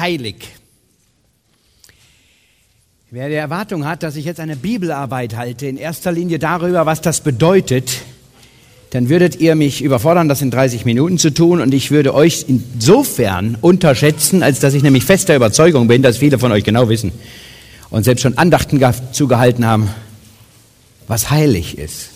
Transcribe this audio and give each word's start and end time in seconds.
heilig. 0.00 0.48
Wer 3.12 3.28
die 3.28 3.34
Erwartung 3.34 3.84
hat, 3.86 4.02
dass 4.02 4.16
ich 4.16 4.24
jetzt 4.24 4.40
eine 4.40 4.56
Bibelarbeit 4.56 5.36
halte, 5.36 5.66
in 5.66 5.76
erster 5.76 6.12
Linie 6.12 6.38
darüber, 6.38 6.86
was 6.86 7.00
das 7.00 7.20
bedeutet, 7.22 8.02
dann 8.90 9.08
würdet 9.08 9.36
ihr 9.36 9.54
mich 9.54 9.82
überfordern, 9.82 10.28
das 10.28 10.42
in 10.42 10.50
30 10.50 10.84
Minuten 10.84 11.18
zu 11.18 11.32
tun 11.32 11.60
und 11.60 11.74
ich 11.74 11.90
würde 11.90 12.14
euch 12.14 12.46
insofern 12.48 13.56
unterschätzen, 13.60 14.42
als 14.42 14.58
dass 14.60 14.74
ich 14.74 14.82
nämlich 14.82 15.04
fester 15.04 15.36
Überzeugung 15.36 15.86
bin, 15.86 16.02
dass 16.02 16.18
viele 16.18 16.38
von 16.38 16.50
euch 16.52 16.64
genau 16.64 16.88
wissen 16.88 17.12
und 17.90 18.04
selbst 18.04 18.22
schon 18.22 18.38
Andachten 18.38 18.80
zugehalten 19.12 19.66
haben, 19.66 19.90
was 21.06 21.30
heilig 21.30 21.78
ist. 21.78 22.10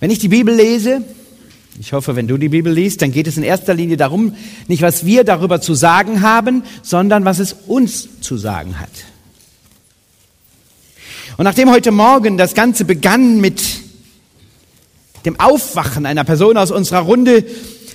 Wenn 0.00 0.10
ich 0.10 0.18
die 0.18 0.28
Bibel 0.28 0.54
lese, 0.54 1.02
ich 1.78 1.92
hoffe, 1.92 2.16
wenn 2.16 2.28
du 2.28 2.36
die 2.36 2.50
Bibel 2.50 2.72
liest, 2.72 3.02
dann 3.02 3.12
geht 3.12 3.26
es 3.26 3.36
in 3.36 3.42
erster 3.42 3.74
Linie 3.74 3.96
darum, 3.96 4.34
nicht 4.68 4.82
was 4.82 5.06
wir 5.06 5.24
darüber 5.24 5.60
zu 5.60 5.74
sagen 5.74 6.22
haben, 6.22 6.64
sondern 6.82 7.24
was 7.24 7.38
es 7.38 7.54
uns 7.66 8.20
zu 8.20 8.36
sagen 8.36 8.78
hat. 8.78 8.90
Und 11.38 11.44
nachdem 11.44 11.70
heute 11.70 11.90
Morgen 11.90 12.36
das 12.36 12.54
Ganze 12.54 12.84
begann 12.84 13.40
mit 13.40 13.62
dem 15.24 15.40
Aufwachen 15.40 16.04
einer 16.04 16.24
Person 16.24 16.56
aus 16.56 16.70
unserer 16.70 17.00
Runde, 17.00 17.44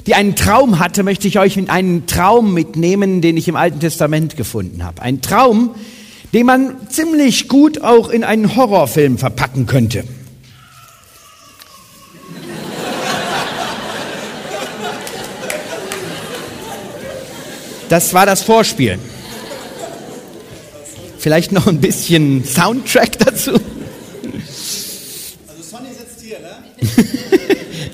die 0.07 0.15
einen 0.15 0.35
Traum 0.35 0.79
hatte, 0.79 1.03
möchte 1.03 1.27
ich 1.27 1.37
euch 1.37 1.57
in 1.57 1.69
einen 1.69 2.07
Traum 2.07 2.53
mitnehmen, 2.53 3.21
den 3.21 3.37
ich 3.37 3.47
im 3.47 3.55
Alten 3.55 3.79
Testament 3.79 4.37
gefunden 4.37 4.83
habe. 4.83 5.01
Ein 5.01 5.21
Traum, 5.21 5.75
den 6.33 6.45
man 6.45 6.89
ziemlich 6.89 7.47
gut 7.47 7.81
auch 7.81 8.09
in 8.09 8.23
einen 8.23 8.55
Horrorfilm 8.55 9.17
verpacken 9.17 9.65
könnte. 9.67 10.03
Das 17.89 18.13
war 18.13 18.25
das 18.25 18.43
Vorspiel. 18.43 18.99
Vielleicht 21.17 21.51
noch 21.51 21.67
ein 21.67 21.79
bisschen 21.79 22.45
Soundtrack 22.45 23.17
dazu. 23.19 23.51
Also 25.47 25.63
Sonny 25.63 25.89
sitzt 25.97 26.21
hier, 26.21 26.39
ne? 26.39 26.63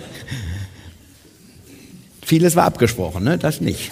Vieles 2.25 2.55
war 2.55 2.65
abgesprochen, 2.65 3.23
ne? 3.23 3.37
Das 3.37 3.61
nicht. 3.61 3.91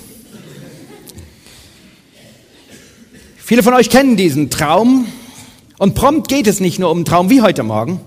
Viele 3.38 3.64
von 3.64 3.74
euch 3.74 3.90
kennen 3.90 4.18
diesen 4.18 4.50
Traum 4.50 5.08
und 5.78 5.94
prompt 5.94 6.28
geht 6.28 6.48
es 6.48 6.60
nicht 6.60 6.80
nur 6.80 6.90
um 6.90 7.00
einen 7.00 7.06
Traum 7.06 7.30
wie 7.30 7.42
heute 7.42 7.64
Morgen, 7.64 8.00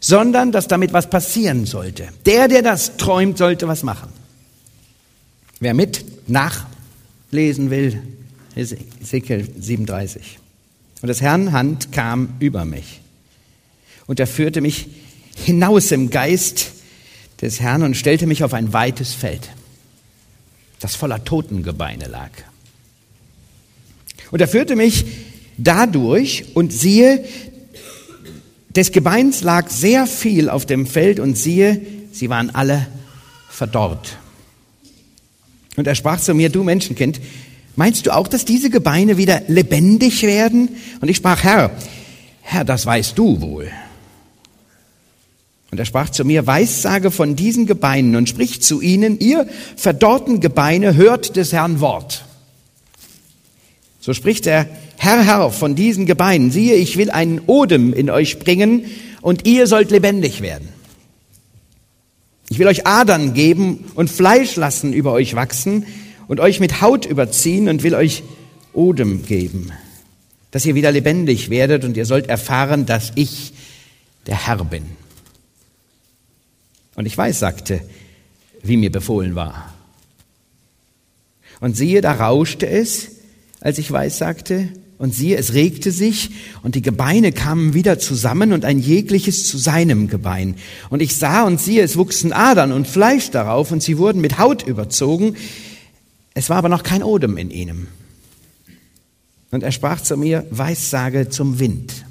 sondern 0.00 0.52
dass 0.52 0.66
damit 0.68 0.92
was 0.92 1.08
passieren 1.08 1.64
sollte. 1.64 2.08
Der, 2.26 2.48
der 2.48 2.62
das 2.62 2.96
träumt, 2.96 3.38
sollte 3.38 3.68
was 3.68 3.82
machen. 3.82 4.08
Wer 5.60 5.74
mit 5.74 6.04
nachlesen 7.30 7.70
will, 7.70 8.02
Ezekiel 8.56 9.48
37. 9.56 10.38
Und 11.00 11.06
des 11.06 11.20
Herrn 11.20 11.52
Hand 11.52 11.92
kam 11.92 12.34
über 12.40 12.64
mich. 12.64 13.00
Und 14.06 14.18
er 14.18 14.26
führte 14.26 14.60
mich 14.60 14.88
hinaus 15.36 15.92
im 15.92 16.10
Geist 16.10 16.72
des 17.40 17.60
Herrn 17.60 17.84
und 17.84 17.96
stellte 17.96 18.26
mich 18.26 18.42
auf 18.42 18.52
ein 18.52 18.72
weites 18.72 19.14
Feld, 19.14 19.48
das 20.80 20.96
voller 20.96 21.24
Totengebeine 21.24 22.08
lag. 22.08 22.30
Und 24.32 24.40
er 24.40 24.48
führte 24.48 24.74
mich 24.74 25.04
dadurch 25.56 26.46
und 26.54 26.72
siehe, 26.72 27.24
des 28.70 28.90
Gebeins 28.90 29.42
lag 29.42 29.70
sehr 29.70 30.08
viel 30.08 30.50
auf 30.50 30.66
dem 30.66 30.84
Feld 30.84 31.20
und 31.20 31.38
siehe, 31.38 31.80
sie 32.12 32.28
waren 32.28 32.50
alle 32.50 32.88
verdorrt. 33.48 34.19
Und 35.76 35.86
er 35.86 35.94
sprach 35.94 36.20
zu 36.20 36.34
mir, 36.34 36.48
du 36.48 36.62
Menschenkind, 36.62 37.20
Meinst 37.76 38.06
du 38.06 38.14
auch, 38.14 38.28
dass 38.28 38.44
diese 38.44 38.68
Gebeine 38.68 39.16
wieder 39.16 39.42
lebendig 39.48 40.22
werden? 40.22 40.68
Und 41.00 41.08
ich 41.08 41.16
sprach, 41.16 41.42
Herr, 41.44 41.70
Herr, 42.42 42.64
das 42.64 42.84
weißt 42.84 43.16
du 43.16 43.40
wohl. 43.40 43.70
Und 45.70 45.78
er 45.78 45.86
sprach 45.86 46.10
zu 46.10 46.24
mir, 46.24 46.46
Weissage 46.46 47.10
von 47.10 47.36
diesen 47.36 47.66
Gebeinen 47.66 48.16
und 48.16 48.28
sprich 48.28 48.60
zu 48.60 48.80
ihnen, 48.80 49.18
ihr 49.20 49.48
verdorrten 49.76 50.40
Gebeine, 50.40 50.96
hört 50.96 51.36
des 51.36 51.52
Herrn 51.52 51.80
Wort. 51.80 52.24
So 54.00 54.14
spricht 54.14 54.46
der 54.46 54.68
Herr, 54.98 55.24
Herr 55.24 55.50
von 55.50 55.76
diesen 55.76 56.06
Gebeinen, 56.06 56.50
siehe, 56.50 56.74
ich 56.74 56.96
will 56.96 57.10
einen 57.10 57.40
Odem 57.46 57.94
in 57.94 58.10
euch 58.10 58.40
bringen 58.40 58.84
und 59.22 59.46
ihr 59.46 59.66
sollt 59.66 59.90
lebendig 59.90 60.42
werden. 60.42 60.68
Ich 62.50 62.58
will 62.58 62.66
euch 62.66 62.86
Adern 62.86 63.32
geben 63.32 63.84
und 63.94 64.10
Fleisch 64.10 64.56
lassen 64.56 64.92
über 64.92 65.12
euch 65.12 65.36
wachsen 65.36 65.86
und 66.26 66.40
euch 66.40 66.58
mit 66.58 66.80
Haut 66.80 67.06
überziehen 67.06 67.68
und 67.68 67.84
will 67.84 67.94
euch 67.94 68.24
Odem 68.72 69.24
geben, 69.24 69.70
dass 70.50 70.66
ihr 70.66 70.74
wieder 70.74 70.90
lebendig 70.90 71.48
werdet 71.48 71.84
und 71.84 71.96
ihr 71.96 72.06
sollt 72.06 72.28
erfahren, 72.28 72.86
dass 72.86 73.12
ich 73.14 73.52
der 74.26 74.46
Herr 74.46 74.64
bin. 74.64 74.84
Und 76.96 77.06
ich 77.06 77.16
weiß, 77.16 77.38
sagte, 77.38 77.80
wie 78.62 78.76
mir 78.76 78.90
befohlen 78.90 79.36
war. 79.36 79.72
Und 81.60 81.76
siehe, 81.76 82.00
da 82.00 82.12
rauschte 82.12 82.68
es, 82.68 83.12
als 83.60 83.78
ich 83.78 83.90
weiß 83.90 84.18
sagte, 84.18 84.68
und 85.00 85.14
siehe, 85.14 85.38
es 85.38 85.54
regte 85.54 85.92
sich, 85.92 86.28
und 86.62 86.74
die 86.74 86.82
Gebeine 86.82 87.32
kamen 87.32 87.72
wieder 87.72 87.98
zusammen, 87.98 88.52
und 88.52 88.66
ein 88.66 88.78
jegliches 88.78 89.48
zu 89.48 89.56
seinem 89.56 90.08
Gebein. 90.08 90.56
Und 90.90 91.00
ich 91.00 91.16
sah 91.16 91.44
und 91.44 91.58
siehe, 91.58 91.82
es 91.82 91.96
wuchsen 91.96 92.34
Adern 92.34 92.70
und 92.70 92.86
Fleisch 92.86 93.30
darauf, 93.30 93.72
und 93.72 93.82
sie 93.82 93.96
wurden 93.96 94.20
mit 94.20 94.38
Haut 94.38 94.62
überzogen, 94.66 95.36
es 96.34 96.50
war 96.50 96.58
aber 96.58 96.68
noch 96.68 96.82
kein 96.82 97.02
Odem 97.02 97.38
in 97.38 97.50
ihnen. 97.50 97.88
Und 99.50 99.62
er 99.62 99.72
sprach 99.72 100.02
zu 100.02 100.18
mir, 100.18 100.46
Weissage 100.50 101.30
zum 101.30 101.58
Wind. 101.58 102.04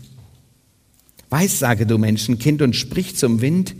Weissage, 1.30 1.86
du 1.86 2.00
Menschenkind, 2.00 2.64
und 2.64 2.76
sprich 2.76 3.16
zum 3.16 3.40
Wind. 3.40 3.76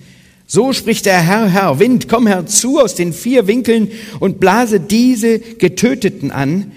So 0.46 0.72
spricht 0.72 1.08
der 1.08 1.20
Herr, 1.20 1.50
Herr, 1.50 1.80
Wind, 1.80 2.10
komm 2.10 2.28
herzu 2.28 2.78
aus 2.78 2.94
den 2.94 3.14
vier 3.14 3.48
Winkeln 3.48 3.88
und 4.20 4.40
blase 4.40 4.80
diese 4.80 5.40
Getöteten 5.40 6.30
an, 6.30 6.72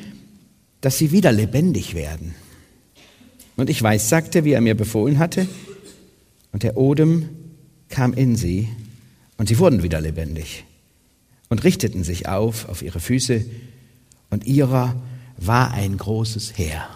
dass 0.82 0.98
sie 0.98 1.12
wieder 1.12 1.32
lebendig 1.32 1.94
werden. 1.94 2.34
Und 3.56 3.70
ich 3.70 3.82
weiß, 3.82 4.10
sagte, 4.10 4.44
wie 4.44 4.52
er 4.52 4.60
mir 4.60 4.74
befohlen 4.74 5.18
hatte, 5.18 5.46
und 6.52 6.64
der 6.64 6.76
Odem 6.76 7.30
kam 7.88 8.12
in 8.12 8.36
sie, 8.36 8.68
und 9.38 9.48
sie 9.48 9.58
wurden 9.58 9.82
wieder 9.82 10.00
lebendig 10.00 10.64
und 11.48 11.64
richteten 11.64 12.04
sich 12.04 12.28
auf 12.28 12.68
auf 12.68 12.82
ihre 12.82 13.00
Füße, 13.00 13.46
und 14.28 14.46
ihrer 14.46 15.00
war 15.36 15.72
ein 15.72 15.96
großes 15.96 16.58
Heer. 16.58 16.88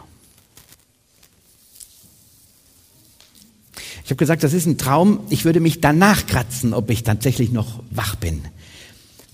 Ich 4.04 4.10
habe 4.10 4.16
gesagt, 4.16 4.44
das 4.44 4.52
ist 4.52 4.66
ein 4.66 4.78
Traum. 4.78 5.20
Ich 5.30 5.44
würde 5.44 5.60
mich 5.60 5.80
danach 5.80 6.26
kratzen, 6.26 6.72
ob 6.74 6.90
ich 6.90 7.02
tatsächlich 7.02 7.50
noch 7.50 7.82
wach 7.90 8.14
bin. 8.14 8.42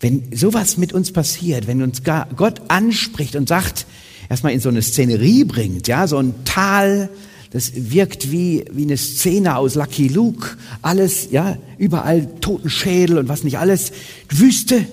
Wenn 0.01 0.35
sowas 0.35 0.79
mit 0.79 0.93
uns 0.93 1.13
passiert, 1.13 1.67
wenn 1.67 1.83
uns 1.83 2.03
Gott 2.03 2.63
anspricht 2.69 3.37
und 3.37 3.49
sagt, 3.49 3.87
erstmal 4.33 4.55
in 4.55 4.61
so 4.61 4.71
eine 4.71 4.81
Szenerie 4.81 5.45
bringt, 5.45 5.89
ja, 5.89 6.07
so 6.07 6.17
ein 6.17 6.35
Tal, 6.47 7.11
das 7.51 7.73
wirkt 7.75 8.33
wie, 8.33 8.65
wie 8.73 8.85
eine 8.85 8.97
Szene 8.97 9.57
aus 9.59 9.75
Lucky 9.75 10.09
Luke, 10.09 10.57
alles, 10.81 11.29
ja, 11.31 11.59
überall 11.77 12.27
Totenschädel 12.41 13.19
und 13.19 13.29
was 13.29 13.45
nicht 13.45 13.59
alles, 13.59 13.93
Wüste, 14.31 14.87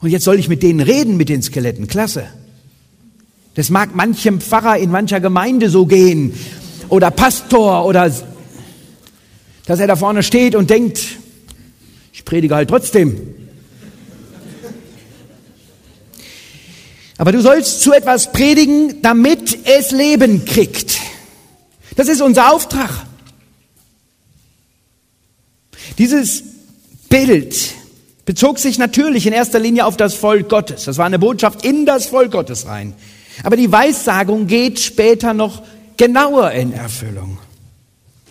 und 0.00 0.10
jetzt 0.10 0.22
soll 0.22 0.38
ich 0.38 0.48
mit 0.48 0.62
denen 0.62 0.78
reden, 0.78 1.16
mit 1.16 1.28
den 1.28 1.42
Skeletten. 1.42 1.88
Klasse. 1.88 2.26
Das 3.54 3.70
mag 3.70 3.96
manchem 3.96 4.40
Pfarrer 4.40 4.78
in 4.78 4.92
mancher 4.92 5.18
Gemeinde 5.18 5.68
so 5.68 5.86
gehen 5.86 6.34
oder 6.90 7.10
Pastor 7.10 7.84
oder 7.84 8.12
dass 9.66 9.80
er 9.80 9.86
da 9.88 9.96
vorne 9.96 10.22
steht 10.22 10.54
und 10.54 10.70
denkt, 10.70 11.00
ich 12.12 12.24
predige 12.24 12.54
halt 12.54 12.68
trotzdem. 12.68 13.16
Aber 17.16 17.32
du 17.32 17.40
sollst 17.40 17.82
zu 17.82 17.92
etwas 17.92 18.32
predigen, 18.32 19.00
damit 19.02 19.66
es 19.66 19.90
Leben 19.90 20.44
kriegt. 20.44 20.98
Das 21.96 22.08
ist 22.08 22.20
unser 22.20 22.52
Auftrag. 22.52 22.90
Dieses 25.98 26.42
Bild 27.08 27.74
bezog 28.24 28.58
sich 28.58 28.78
natürlich 28.78 29.26
in 29.26 29.32
erster 29.32 29.60
Linie 29.60 29.86
auf 29.86 29.96
das 29.96 30.14
Volk 30.14 30.48
Gottes. 30.48 30.84
Das 30.84 30.98
war 30.98 31.06
eine 31.06 31.18
Botschaft 31.18 31.64
in 31.64 31.86
das 31.86 32.06
Volk 32.06 32.32
Gottes 32.32 32.66
rein. 32.66 32.94
Aber 33.42 33.56
die 33.56 33.70
Weissagung 33.70 34.46
geht 34.46 34.80
später 34.80 35.34
noch 35.34 35.62
genauer 35.96 36.50
in 36.52 36.72
Erfüllung. 36.72 37.38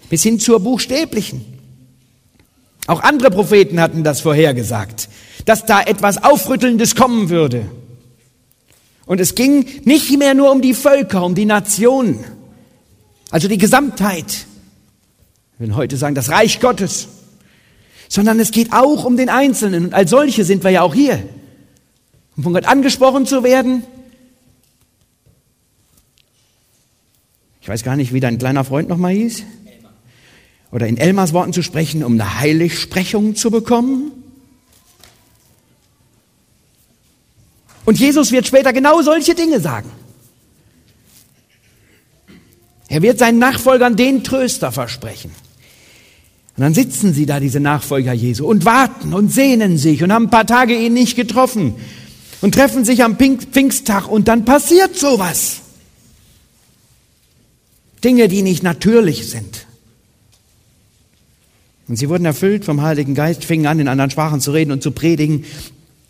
Bis 0.09 0.23
hin 0.23 0.39
zur 0.39 0.59
buchstäblichen. 0.59 1.45
Auch 2.87 3.01
andere 3.01 3.31
Propheten 3.31 3.79
hatten 3.79 4.03
das 4.03 4.21
vorhergesagt, 4.21 5.07
dass 5.45 5.65
da 5.65 5.81
etwas 5.81 6.21
Aufrüttelndes 6.21 6.95
kommen 6.95 7.29
würde. 7.29 7.65
Und 9.05 9.19
es 9.19 9.35
ging 9.35 9.65
nicht 9.83 10.17
mehr 10.17 10.33
nur 10.33 10.51
um 10.51 10.61
die 10.61 10.73
Völker, 10.73 11.23
um 11.23 11.35
die 11.35 11.45
Nationen, 11.45 12.23
also 13.31 13.47
die 13.47 13.57
Gesamtheit. 13.57 14.45
Wir 15.57 15.75
heute 15.75 15.97
sagen, 15.97 16.15
das 16.15 16.29
Reich 16.29 16.59
Gottes 16.59 17.07
sondern 18.13 18.39
es 18.39 18.51
geht 18.51 18.73
auch 18.73 19.05
um 19.05 19.17
den 19.17 19.27
Einzelnen. 19.27 19.85
Und 19.85 19.95
als 19.95 20.11
solche 20.11 20.45
sind 20.45 20.63
wir 20.63 20.69
ja 20.69 20.83
auch 20.83 20.93
hier. 20.93 21.27
um 22.37 22.43
von 22.43 22.53
Gott 22.53 22.65
angesprochen 22.65 23.25
zu 23.25 23.43
werden. 23.43 23.81
Ich 27.59 27.67
weiß 27.67 27.81
gar 27.81 27.95
nicht, 27.95 28.13
wie 28.13 28.19
dein 28.19 28.37
kleiner 28.37 28.63
Freund 28.63 28.87
nochmal 28.87 29.13
hieß. 29.13 29.41
Oder 30.71 30.85
in 30.85 30.97
Elmars 30.97 31.33
Worten 31.33 31.53
zu 31.53 31.63
sprechen, 31.63 32.03
um 32.03 32.13
eine 32.13 32.39
Heiligsprechung 32.39 33.35
zu 33.35 33.49
bekommen. 33.49 34.11
Und 37.85 37.99
Jesus 37.99 38.31
wird 38.31 38.47
später 38.47 38.73
genau 38.73 39.01
solche 39.01 39.35
Dinge 39.35 39.59
sagen. 39.59 39.89
Er 42.87 43.01
wird 43.01 43.19
seinen 43.19 43.39
Nachfolgern 43.39 43.95
den 43.95 44.23
Tröster 44.23 44.71
versprechen. 44.71 45.31
Und 46.55 46.61
dann 46.61 46.73
sitzen 46.73 47.13
sie 47.13 47.25
da, 47.25 47.39
diese 47.39 47.59
Nachfolger 47.59 48.13
Jesu, 48.13 48.45
und 48.45 48.65
warten 48.65 49.13
und 49.13 49.33
sehnen 49.33 49.77
sich 49.77 50.03
und 50.03 50.13
haben 50.13 50.25
ein 50.25 50.29
paar 50.29 50.45
Tage 50.45 50.77
ihn 50.77 50.93
nicht 50.93 51.15
getroffen 51.15 51.75
und 52.41 52.53
treffen 52.53 52.85
sich 52.85 53.03
am 53.03 53.17
Pfingsttag 53.17 54.07
und 54.07 54.27
dann 54.27 54.45
passiert 54.45 54.95
sowas. 54.95 55.61
Dinge, 58.03 58.27
die 58.27 58.43
nicht 58.43 58.61
natürlich 58.61 59.29
sind. 59.29 59.65
Und 61.87 61.95
sie 61.95 62.09
wurden 62.09 62.25
erfüllt 62.25 62.65
vom 62.65 62.81
Heiligen 62.81 63.15
Geist, 63.15 63.43
fingen 63.43 63.65
an, 63.65 63.79
in 63.79 63.87
anderen 63.87 64.11
Sprachen 64.11 64.39
zu 64.39 64.51
reden 64.51 64.71
und 64.71 64.83
zu 64.83 64.91
predigen. 64.91 65.45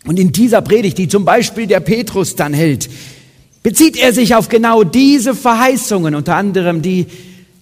Und 0.06 0.18
in 0.18 0.32
dieser 0.32 0.60
Predigt, 0.60 0.98
die 0.98 1.08
zum 1.08 1.24
Beispiel 1.24 1.66
der 1.66 1.80
Petrus 1.80 2.36
dann 2.36 2.52
hält, 2.52 2.90
bezieht 3.62 3.96
er 3.96 4.12
sich 4.12 4.34
auf 4.34 4.48
genau 4.48 4.84
diese 4.84 5.34
Verheißungen, 5.34 6.14
unter 6.14 6.36
anderem 6.36 6.82
die, 6.82 7.06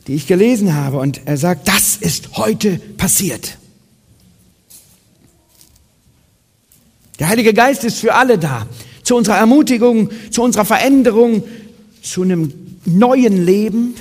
die 0.08 0.14
ich 0.14 0.26
gelesen 0.26 0.74
habe. 0.74 0.98
Und 0.98 1.20
er 1.24 1.36
sagt, 1.36 1.68
das 1.68 1.96
ist 1.96 2.36
heute 2.36 2.80
passiert. 2.96 3.58
Der 7.20 7.28
Heilige 7.28 7.54
Geist 7.54 7.84
ist 7.84 8.00
für 8.00 8.14
alle 8.14 8.36
da. 8.38 8.66
Zu 9.04 9.16
unserer 9.16 9.36
Ermutigung, 9.36 10.10
zu 10.30 10.42
unserer 10.42 10.64
Veränderung, 10.64 11.44
zu 12.02 12.22
einem 12.22 12.52
neuen 12.84 13.44
Leben. 13.44 13.94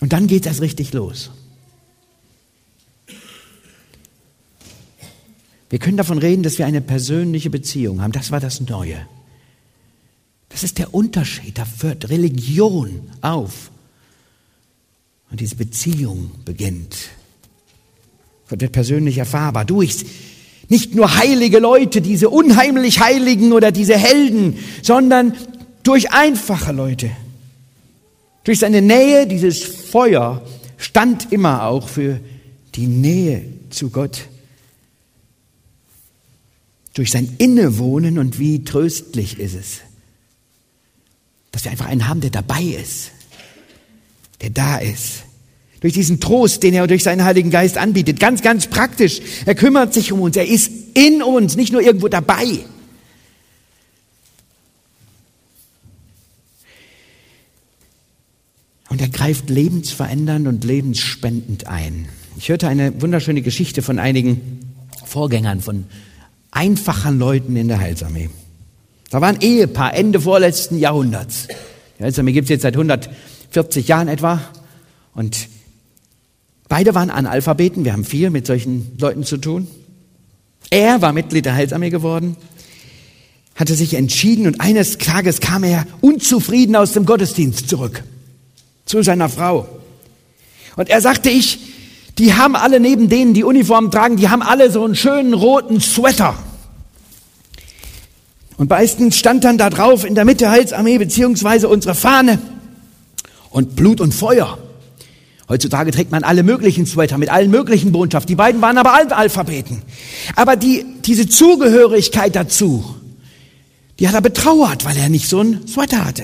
Und 0.00 0.12
dann 0.12 0.28
geht 0.28 0.46
das 0.46 0.60
richtig 0.60 0.92
los. 0.92 1.30
Wir 5.74 5.80
können 5.80 5.96
davon 5.96 6.18
reden, 6.18 6.44
dass 6.44 6.58
wir 6.58 6.66
eine 6.66 6.80
persönliche 6.80 7.50
Beziehung 7.50 8.00
haben. 8.00 8.12
Das 8.12 8.30
war 8.30 8.38
das 8.38 8.60
Neue. 8.60 8.94
Das 10.48 10.62
ist 10.62 10.78
der 10.78 10.94
Unterschied. 10.94 11.58
Da 11.58 11.66
hört 11.80 12.10
Religion 12.10 13.00
auf. 13.22 13.72
Und 15.32 15.40
diese 15.40 15.56
Beziehung 15.56 16.30
beginnt. 16.44 16.94
Gott 18.48 18.60
wird 18.60 18.70
persönlich 18.70 19.18
erfahrbar 19.18 19.64
durch 19.64 20.06
nicht 20.68 20.94
nur 20.94 21.16
heilige 21.16 21.58
Leute, 21.58 22.00
diese 22.00 22.30
unheimlich 22.30 23.00
Heiligen 23.00 23.52
oder 23.52 23.72
diese 23.72 23.98
Helden, 23.98 24.56
sondern 24.80 25.34
durch 25.82 26.12
einfache 26.12 26.70
Leute. 26.70 27.10
Durch 28.44 28.60
seine 28.60 28.80
Nähe, 28.80 29.26
dieses 29.26 29.64
Feuer 29.64 30.40
stand 30.76 31.32
immer 31.32 31.64
auch 31.64 31.88
für 31.88 32.20
die 32.76 32.86
Nähe 32.86 33.42
zu 33.70 33.90
Gott. 33.90 34.28
Durch 36.94 37.10
sein 37.10 37.34
Innewohnen 37.38 38.18
und 38.18 38.38
wie 38.38 38.64
tröstlich 38.64 39.38
ist 39.38 39.54
es, 39.54 39.80
dass 41.50 41.64
wir 41.64 41.72
einfach 41.72 41.86
einen 41.86 42.08
haben, 42.08 42.20
der 42.20 42.30
dabei 42.30 42.62
ist, 42.62 43.10
der 44.40 44.50
da 44.50 44.78
ist. 44.78 45.24
Durch 45.80 45.92
diesen 45.92 46.18
Trost, 46.18 46.62
den 46.62 46.72
er 46.72 46.86
durch 46.86 47.02
seinen 47.02 47.24
Heiligen 47.24 47.50
Geist 47.50 47.76
anbietet. 47.76 48.18
Ganz, 48.18 48.40
ganz 48.40 48.68
praktisch. 48.68 49.20
Er 49.44 49.54
kümmert 49.54 49.92
sich 49.92 50.12
um 50.12 50.20
uns. 50.22 50.36
Er 50.36 50.46
ist 50.46 50.70
in 50.94 51.22
uns, 51.22 51.56
nicht 51.56 51.72
nur 51.72 51.82
irgendwo 51.82 52.08
dabei. 52.08 52.60
Und 58.88 59.00
er 59.00 59.08
greift 59.08 59.50
lebensverändernd 59.50 60.46
und 60.46 60.64
lebensspendend 60.64 61.66
ein. 61.66 62.08
Ich 62.38 62.48
hörte 62.48 62.68
eine 62.68 63.02
wunderschöne 63.02 63.42
Geschichte 63.42 63.82
von 63.82 63.98
einigen 63.98 64.60
Vorgängern, 65.04 65.60
von 65.60 65.84
einfachen 66.54 67.18
Leuten 67.18 67.56
in 67.56 67.68
der 67.68 67.78
Heilsarmee. 67.78 68.30
Da 69.10 69.20
war 69.20 69.28
ein 69.28 69.40
Ehepaar 69.40 69.94
Ende 69.94 70.20
vorletzten 70.20 70.78
Jahrhunderts. 70.78 71.48
Die 71.98 72.04
Heilsarmee 72.04 72.32
gibt 72.32 72.46
es 72.46 72.50
jetzt 72.50 72.62
seit 72.62 72.74
140 72.74 73.86
Jahren 73.86 74.08
etwa. 74.08 74.40
Und 75.14 75.48
beide 76.68 76.94
waren 76.94 77.10
Analphabeten. 77.10 77.84
Wir 77.84 77.92
haben 77.92 78.04
viel 78.04 78.30
mit 78.30 78.46
solchen 78.46 78.96
Leuten 78.98 79.24
zu 79.24 79.36
tun. 79.36 79.68
Er 80.70 81.02
war 81.02 81.12
Mitglied 81.12 81.44
der 81.44 81.54
Heilsarmee 81.54 81.90
geworden, 81.90 82.36
hatte 83.54 83.74
sich 83.74 83.94
entschieden 83.94 84.46
und 84.46 84.60
eines 84.60 84.98
Tages 84.98 85.40
kam 85.40 85.62
er 85.62 85.86
unzufrieden 86.00 86.74
aus 86.74 86.92
dem 86.92 87.06
Gottesdienst 87.06 87.68
zurück 87.68 88.02
zu 88.86 89.02
seiner 89.02 89.28
Frau. 89.28 89.68
Und 90.76 90.88
er 90.88 91.00
sagte, 91.00 91.30
ich, 91.30 91.58
die 92.18 92.34
haben 92.34 92.56
alle 92.56 92.80
neben 92.80 93.08
denen, 93.08 93.34
die 93.34 93.44
Uniformen 93.44 93.90
tragen, 93.90 94.16
die 94.16 94.28
haben 94.28 94.42
alle 94.42 94.70
so 94.70 94.84
einen 94.84 94.96
schönen 94.96 95.34
roten 95.34 95.80
Sweater. 95.80 96.36
Und 98.56 98.70
meistens 98.70 99.16
stand 99.16 99.44
dann 99.44 99.58
da 99.58 99.70
drauf 99.70 100.04
in 100.04 100.14
der 100.14 100.24
Mitte 100.24 100.50
Heilsarmee 100.50 100.98
beziehungsweise 100.98 101.68
unsere 101.68 101.94
Fahne 101.94 102.38
und 103.50 103.76
Blut 103.76 104.00
und 104.00 104.14
Feuer. 104.14 104.58
Heutzutage 105.48 105.90
trägt 105.90 106.10
man 106.10 106.24
alle 106.24 106.42
möglichen 106.42 106.86
Sweater 106.86 107.18
mit 107.18 107.28
allen 107.28 107.50
möglichen 107.50 107.92
Botschaften. 107.92 108.28
Die 108.28 108.36
beiden 108.36 108.62
waren 108.62 108.78
aber 108.78 108.94
Alphabeten. 108.94 109.82
Aber 110.36 110.56
die, 110.56 110.86
diese 111.04 111.28
Zugehörigkeit 111.28 112.34
dazu, 112.34 112.96
die 113.98 114.08
hat 114.08 114.14
er 114.14 114.22
betrauert, 114.22 114.84
weil 114.84 114.96
er 114.96 115.08
nicht 115.08 115.28
so 115.28 115.40
einen 115.40 115.68
Sweater 115.68 116.04
hatte. 116.04 116.22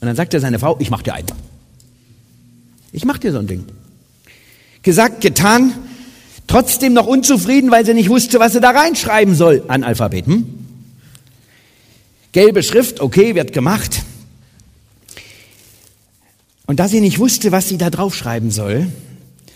Und 0.00 0.06
dann 0.06 0.16
sagte 0.16 0.40
seine 0.40 0.58
Frau, 0.58 0.76
ich 0.80 0.90
mach 0.90 1.02
dir 1.02 1.14
einen. 1.14 1.28
Ich 2.90 3.04
mach 3.04 3.18
dir 3.18 3.32
so 3.32 3.38
ein 3.38 3.46
Ding. 3.46 3.64
Gesagt, 4.82 5.20
getan, 5.20 5.72
trotzdem 6.48 6.92
noch 6.92 7.06
unzufrieden, 7.06 7.70
weil 7.70 7.86
sie 7.86 7.94
nicht 7.94 8.08
wusste, 8.08 8.40
was 8.40 8.52
sie 8.52 8.60
da 8.60 8.70
reinschreiben 8.70 9.36
soll 9.36 9.62
an 9.68 9.84
Alphabeten. 9.84 10.61
Gelbe 12.32 12.62
Schrift, 12.62 13.00
okay, 13.00 13.34
wird 13.34 13.52
gemacht. 13.52 14.02
Und 16.66 16.80
da 16.80 16.88
sie 16.88 17.02
nicht 17.02 17.18
wusste, 17.18 17.52
was 17.52 17.68
sie 17.68 17.76
da 17.76 17.90
draufschreiben 17.90 18.50
soll, 18.50 18.86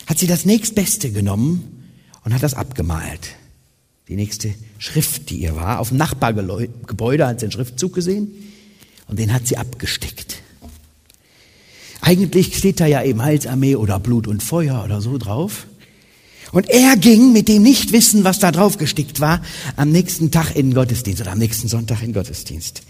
hat 0.07 0.19
sie 0.19 0.27
das 0.27 0.45
nächstbeste 0.45 1.11
genommen 1.11 1.89
und 2.25 2.35
hat 2.35 2.43
das 2.43 2.53
abgemalt. 2.53 3.31
Die 4.09 4.17
nächste 4.17 4.55
Schrift, 4.79 5.31
die 5.31 5.39
ihr 5.39 5.57
war. 5.57 5.81
Auf 5.81 5.89
dem 5.89 5.97
Nachbargebäude 5.97 7.27
hat 7.27 7.41
sie 7.41 7.47
den 7.47 7.53
Schriftzug 7.53 7.95
gesehen 7.95 8.31
und 9.09 9.19
den 9.19 9.33
hat 9.33 9.47
sie 9.47 9.57
abgestickt. 9.57 10.43
Eigentlich 12.03 12.57
steht 12.59 12.79
da 12.79 12.87
ja 12.87 13.03
eben 13.03 13.23
Heilsarmee 13.23 13.77
oder 13.77 13.99
Blut 13.99 14.29
und 14.29 14.43
Feuer 14.43 14.85
oder 14.85 15.01
so 15.01 15.17
drauf. 15.17 15.67
Und 16.53 16.69
er 16.69 16.97
ging 16.97 17.33
mit 17.33 17.49
dem 17.49 17.63
Nichtwissen, 17.63 18.25
was 18.25 18.39
da 18.39 18.53
drauf 18.53 18.79
gestickt 18.79 19.21
war, 19.21 19.43
am 19.77 19.91
nächsten 19.91 20.31
Tag 20.31 20.55
in 20.55 20.71
den 20.71 20.75
Gottesdienst 20.75 21.21
oder 21.21 21.33
am 21.33 21.39
nächsten 21.39 21.69
Sonntag 21.69 22.01
in 22.01 22.09
den 22.09 22.15
Gottesdienst. 22.15 22.83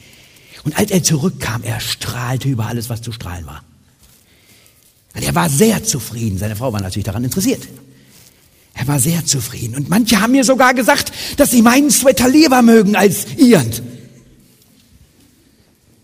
Und 0.65 0.79
als 0.79 0.91
er 0.91 1.03
zurückkam, 1.03 1.63
er 1.63 1.81
strahlte 1.81 2.49
über 2.49 2.67
alles, 2.67 2.91
was 2.91 3.03
zu 3.03 3.13
strahlen 3.13 3.47
war. 3.47 3.63
Und 5.15 5.23
er 5.23 5.35
war 5.35 5.49
sehr 5.49 5.83
zufrieden. 5.85 6.39
Seine 6.39 6.57
Frau 6.57 6.73
war 6.73 6.81
natürlich 6.81 7.07
daran 7.07 7.25
interessiert. 7.25 7.67
Er 8.75 8.87
war 8.87 8.99
sehr 8.99 9.25
zufrieden. 9.25 9.75
Und 9.75 9.89
manche 9.89 10.21
haben 10.21 10.33
mir 10.33 10.45
sogar 10.45 10.75
gesagt, 10.75 11.11
dass 11.39 11.51
sie 11.51 11.63
meinen 11.63 11.91
Sweater 11.91 12.29
lieber 12.29 12.61
mögen 12.61 12.95
als 12.95 13.27
ihren. 13.37 13.71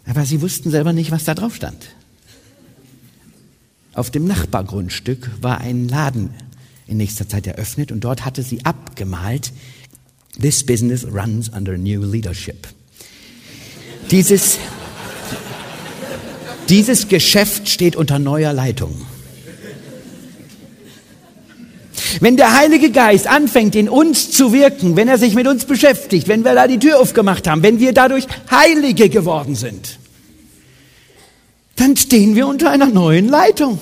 Aber 0.06 0.25
sie 0.25 0.40
wussten 0.40 0.71
selber 0.71 0.92
nicht, 0.92 1.11
was 1.11 1.25
da 1.25 1.35
drauf 1.35 1.54
stand. 1.54 1.76
Auf 3.92 4.11
dem 4.11 4.26
Nachbargrundstück 4.26 5.30
war 5.42 5.59
ein 5.59 5.88
Laden 5.88 6.30
in 6.86 6.96
nächster 6.96 7.28
Zeit 7.28 7.46
eröffnet 7.46 7.92
und 7.92 8.00
dort 8.00 8.24
hatte 8.24 8.42
sie 8.42 8.64
abgemalt, 8.64 9.52
This 10.40 10.64
business 10.64 11.04
runs 11.04 11.50
under 11.50 11.76
new 11.76 12.02
leadership. 12.02 12.66
Dieses, 14.10 14.58
dieses 16.68 17.08
Geschäft 17.08 17.68
steht 17.68 17.96
unter 17.96 18.18
neuer 18.18 18.52
Leitung. 18.52 19.06
Wenn 22.20 22.36
der 22.36 22.56
Heilige 22.56 22.90
Geist 22.90 23.26
anfängt, 23.26 23.74
in 23.74 23.88
uns 23.88 24.30
zu 24.30 24.52
wirken, 24.52 24.96
wenn 24.96 25.08
er 25.08 25.18
sich 25.18 25.34
mit 25.34 25.46
uns 25.46 25.64
beschäftigt, 25.64 26.28
wenn 26.28 26.44
wir 26.44 26.54
da 26.54 26.66
die 26.66 26.78
Tür 26.78 27.00
aufgemacht 27.00 27.46
haben, 27.48 27.62
wenn 27.62 27.78
wir 27.78 27.92
dadurch 27.92 28.26
Heilige 28.50 29.08
geworden 29.08 29.54
sind, 29.54 29.98
dann 31.76 31.96
stehen 31.96 32.36
wir 32.36 32.46
unter 32.46 32.70
einer 32.70 32.86
neuen 32.86 33.28
Leitung. 33.28 33.80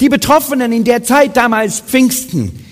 Die 0.00 0.08
Betroffenen 0.08 0.72
in 0.72 0.84
der 0.84 1.02
Zeit 1.02 1.36
damals 1.36 1.80
Pfingsten, 1.80 2.64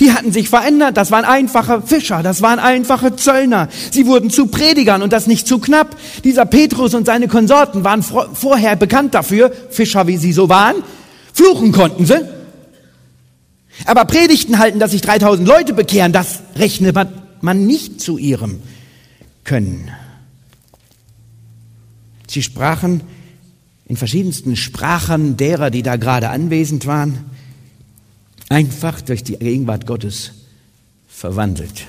die 0.00 0.12
hatten 0.12 0.32
sich 0.32 0.48
verändert. 0.48 0.96
Das 0.96 1.10
waren 1.10 1.24
einfache 1.24 1.82
Fischer, 1.82 2.22
das 2.22 2.42
waren 2.42 2.58
einfache 2.58 3.16
Zöllner. 3.16 3.68
Sie 3.90 4.06
wurden 4.06 4.30
zu 4.30 4.46
Predigern 4.46 5.02
und 5.02 5.12
das 5.12 5.26
nicht 5.26 5.46
zu 5.46 5.58
knapp. 5.58 5.96
Dieser 6.24 6.46
Petrus 6.46 6.94
und 6.94 7.06
seine 7.06 7.28
Konsorten 7.28 7.84
waren 7.84 8.02
vorher 8.02 8.76
bekannt 8.76 9.14
dafür, 9.14 9.52
Fischer 9.70 10.06
wie 10.06 10.16
sie 10.16 10.32
so 10.32 10.48
waren, 10.48 10.76
fluchen 11.32 11.72
konnten 11.72 12.06
sie. 12.06 12.28
Aber 13.86 14.04
Predigten 14.04 14.58
halten, 14.58 14.78
dass 14.78 14.92
sich 14.92 15.00
3000 15.00 15.46
Leute 15.46 15.72
bekehren, 15.72 16.12
das 16.12 16.40
rechnet 16.56 16.96
man 17.40 17.66
nicht 17.66 18.00
zu 18.00 18.18
ihrem 18.18 18.62
Können. 19.44 19.90
Sie 22.28 22.42
sprachen 22.42 23.02
in 23.86 23.96
verschiedensten 23.96 24.56
Sprachen 24.56 25.36
derer, 25.36 25.70
die 25.70 25.82
da 25.82 25.96
gerade 25.96 26.30
anwesend 26.30 26.86
waren, 26.86 27.30
einfach 28.48 29.00
durch 29.00 29.24
die 29.24 29.36
Gegenwart 29.36 29.86
Gottes 29.86 30.32
verwandelt. 31.08 31.86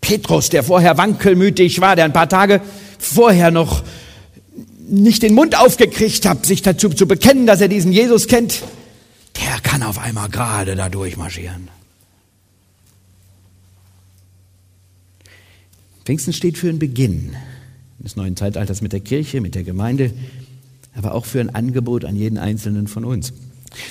Petrus, 0.00 0.48
der 0.50 0.62
vorher 0.62 0.96
wankelmütig 0.98 1.80
war, 1.80 1.96
der 1.96 2.04
ein 2.04 2.12
paar 2.12 2.28
Tage 2.28 2.60
vorher 2.98 3.50
noch 3.50 3.82
nicht 4.88 5.22
den 5.22 5.34
Mund 5.34 5.56
aufgekriegt 5.58 6.26
hat, 6.26 6.44
sich 6.44 6.62
dazu 6.62 6.90
zu 6.90 7.06
bekennen, 7.06 7.46
dass 7.46 7.60
er 7.60 7.68
diesen 7.68 7.92
Jesus 7.92 8.26
kennt, 8.26 8.62
der 9.40 9.60
kann 9.62 9.82
auf 9.82 9.98
einmal 9.98 10.28
gerade 10.28 10.76
da 10.76 10.88
durchmarschieren. 10.88 11.68
Pfingsten 16.04 16.32
steht 16.32 16.58
für 16.58 16.68
einen 16.68 16.78
Beginn 16.78 17.36
des 18.02 18.16
neuen 18.16 18.36
Zeitalters 18.36 18.82
mit 18.82 18.92
der 18.92 19.00
Kirche, 19.00 19.40
mit 19.40 19.54
der 19.54 19.62
Gemeinde, 19.62 20.10
aber 20.94 21.14
auch 21.14 21.24
für 21.24 21.40
ein 21.40 21.54
Angebot 21.54 22.04
an 22.04 22.16
jeden 22.16 22.38
Einzelnen 22.38 22.88
von 22.88 23.04
uns. 23.04 23.32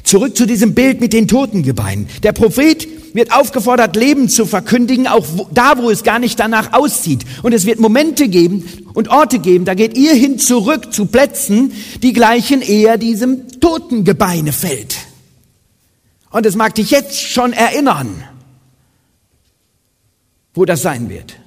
Zurück 0.03 0.37
zu 0.37 0.45
diesem 0.45 0.75
Bild 0.75 1.01
mit 1.01 1.13
den 1.13 1.27
Totengebeinen. 1.27 2.07
Der 2.21 2.33
Prophet 2.33 2.87
wird 3.15 3.33
aufgefordert, 3.33 3.95
Leben 3.95 4.29
zu 4.29 4.45
verkündigen, 4.45 5.07
auch 5.07 5.25
wo, 5.35 5.47
da, 5.51 5.77
wo 5.77 5.89
es 5.89 6.03
gar 6.03 6.19
nicht 6.19 6.39
danach 6.39 6.73
aussieht. 6.73 7.25
Und 7.41 7.53
es 7.53 7.65
wird 7.65 7.79
Momente 7.79 8.27
geben 8.27 8.63
und 8.93 9.09
Orte 9.09 9.39
geben, 9.39 9.65
da 9.65 9.73
geht 9.73 9.97
ihr 9.97 10.13
hin 10.13 10.37
zurück 10.37 10.93
zu 10.93 11.07
Plätzen, 11.07 11.73
die 12.03 12.13
gleichen 12.13 12.61
eher 12.61 12.97
diesem 12.97 13.59
Totengebeine 13.59 14.51
fällt. 14.51 14.97
Und 16.29 16.45
es 16.45 16.55
mag 16.55 16.75
dich 16.75 16.91
jetzt 16.91 17.19
schon 17.19 17.51
erinnern, 17.51 18.23
wo 20.53 20.65
das 20.65 20.81
sein 20.81 21.09
wird. 21.09 21.40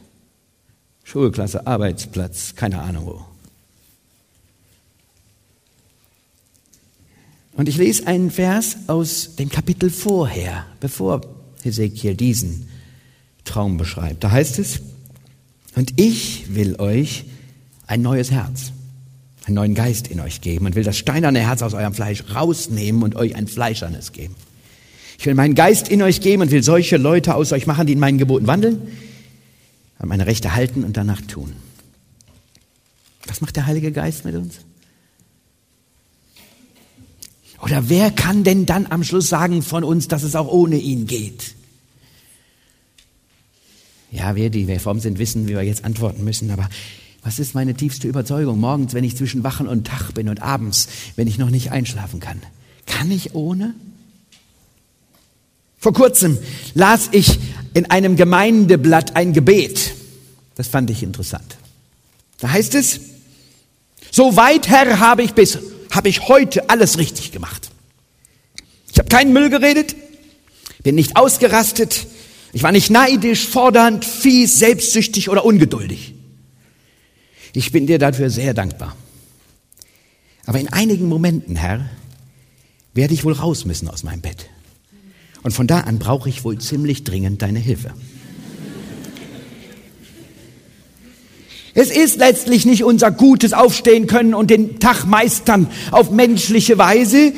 Schulklasse, 1.05 1.67
Arbeitsplatz, 1.67 2.55
keine 2.57 2.81
Ahnung 2.81 3.07
wo. 3.07 3.25
Und 7.53 7.69
ich 7.69 7.77
lese 7.77 8.07
einen 8.07 8.31
Vers 8.31 8.77
aus 8.89 9.37
dem 9.37 9.49
Kapitel 9.49 9.91
vorher, 9.91 10.67
bevor 10.81 11.21
Hesekiel 11.63 12.15
diesen 12.15 12.69
Traum 13.45 13.77
beschreibt. 13.77 14.25
Da 14.25 14.31
heißt 14.31 14.59
es, 14.59 14.81
und 15.77 15.93
ich 16.01 16.55
will 16.55 16.77
euch 16.81 17.25
ein 17.87 18.03
neues 18.03 18.31
Herz, 18.31 18.73
einen 19.45 19.55
neuen 19.55 19.75
Geist 19.75 20.09
in 20.09 20.21
euch 20.21 20.41
geben 20.41 20.67
und 20.67 20.75
will 20.75 20.85
das 20.85 20.97
steinerne 20.97 21.41
Herz 21.41 21.63
aus 21.63 21.75
eurem 21.75 21.95
Fleisch 21.95 22.25
rausnehmen 22.35 23.03
und 23.03 23.15
euch 23.15 23.37
ein 23.37 23.47
fleischernes 23.47 24.13
geben. 24.13 24.35
Ich 25.19 25.27
will 25.27 25.35
meinen 25.35 25.55
Geist 25.55 25.89
in 25.89 26.03
euch 26.03 26.21
geben 26.21 26.43
und 26.43 26.51
will 26.51 26.63
solche 26.63 26.97
Leute 26.97 27.35
aus 27.35 27.53
euch 27.53 27.67
machen, 27.67 27.87
die 27.87 27.93
in 27.93 28.01
meinen 28.01 28.19
Geboten 28.19 28.47
wandeln, 28.47 28.83
meine 30.03 30.27
Rechte 30.27 30.55
halten 30.55 30.85
und 30.85 30.97
danach 30.97 31.21
tun. 31.23 31.55
Was 33.27 33.41
macht 33.41 33.57
der 33.57 33.67
Heilige 33.67 33.93
Geist 33.93 34.25
mit 34.25 34.35
uns? 34.35 34.57
Oder 37.63 37.89
wer 37.89 38.11
kann 38.11 38.45
denn 38.45 38.67
dann 38.67 38.87
am 38.87 39.05
Schluss 39.05 39.29
sagen 39.29 39.63
von 39.63 39.85
uns, 39.85 40.09
dass 40.09 40.23
es 40.23 40.37
auch 40.37 40.49
ohne 40.49 40.77
ihn 40.77 41.07
geht? 41.07 41.55
Ja, 44.11 44.37
wir, 44.37 44.51
die 44.51 44.69
wir 44.69 44.79
fromm 44.79 45.01
sind, 45.01 45.19
wissen, 45.19 45.49
wie 45.49 45.55
wir 45.55 45.63
jetzt 45.63 45.85
antworten 45.85 46.23
müssen, 46.23 46.51
aber 46.51 46.69
was 47.23 47.39
ist 47.39 47.55
meine 47.55 47.75
tiefste 47.75 48.07
Überzeugung 48.07 48.61
morgens, 48.61 48.93
wenn 48.93 49.03
ich 49.03 49.17
zwischen 49.17 49.43
Wachen 49.43 49.67
und 49.67 49.87
Tag 49.87 50.13
bin 50.13 50.29
und 50.29 50.43
abends, 50.43 50.89
wenn 51.17 51.27
ich 51.27 51.39
noch 51.39 51.49
nicht 51.49 51.73
einschlafen 51.73 52.21
kann? 52.21 52.41
Kann 52.87 53.11
ich 53.11 53.35
ohne? 53.35 53.75
Vor 55.79 55.95
kurzem 55.95 56.39
las 56.75 57.09
ich 57.13 57.39
in 57.75 57.91
einem 57.91 58.17
Gemeindeblatt 58.17 59.17
ein 59.17 59.33
Gebet. 59.33 59.95
Das 60.55 60.69
fand 60.69 60.91
ich 60.91 61.03
interessant. 61.03 61.57
Da 62.39 62.51
heißt 62.51 62.75
es, 62.75 63.01
so 64.11 64.37
weit, 64.37 64.69
Herr, 64.69 65.01
habe 65.01 65.23
ich 65.23 65.35
bis 65.35 65.59
habe 65.95 66.09
ich 66.09 66.29
heute 66.29 66.69
alles 66.71 66.99
richtig 66.99 67.31
gemacht. 67.31 67.71
Ich 68.91 68.99
habe 68.99 69.09
keinen 69.09 69.33
Müll 69.33 69.49
geredet, 69.49 69.95
bin 70.83 70.97
nicht 70.97 71.17
ausgerastet, 71.17 72.07
ich 72.53 72.63
war 72.63 72.73
nicht 72.73 72.91
neidisch, 72.91 73.47
fordernd, 73.47 74.05
fies, 74.05 74.59
selbstsüchtig 74.59 75.29
oder 75.29 75.45
ungeduldig. 75.45 76.15
Ich 77.53 77.71
bin 77.73 77.87
dir 77.87 77.99
dafür 77.99 78.31
sehr 78.31 78.55
dankbar. 78.55 78.97
Aber 80.47 80.59
in 80.59 80.69
einigen 80.69 81.09
Momenten, 81.09 81.57
Herr, 81.57 81.89
werde 82.93 83.15
ich 83.15 83.25
wohl 83.25 83.33
raus 83.33 83.65
müssen 83.65 83.89
aus 83.89 84.03
meinem 84.03 84.21
Bett. 84.21 84.49
Und 85.45 85.53
von 85.53 85.69
da 85.69 85.81
an 85.81 86.01
brauche 86.01 86.29
ich 86.29 86.43
wohl 86.43 86.59
ziemlich 86.59 87.05
dringend 87.05 87.43
deine 87.43 87.61
Hilfe. 87.61 87.93
Es 91.75 91.91
ist 91.91 92.19
letztlich 92.19 92.67
nicht 92.67 92.83
unser 92.83 93.11
gutes 93.11 93.53
Aufstehen 93.53 94.07
können 94.07 94.33
und 94.33 94.51
den 94.51 94.81
Tag 94.81 95.05
meistern 95.05 95.69
auf 95.91 96.11
menschliche 96.11 96.79
Weise, 96.79 97.33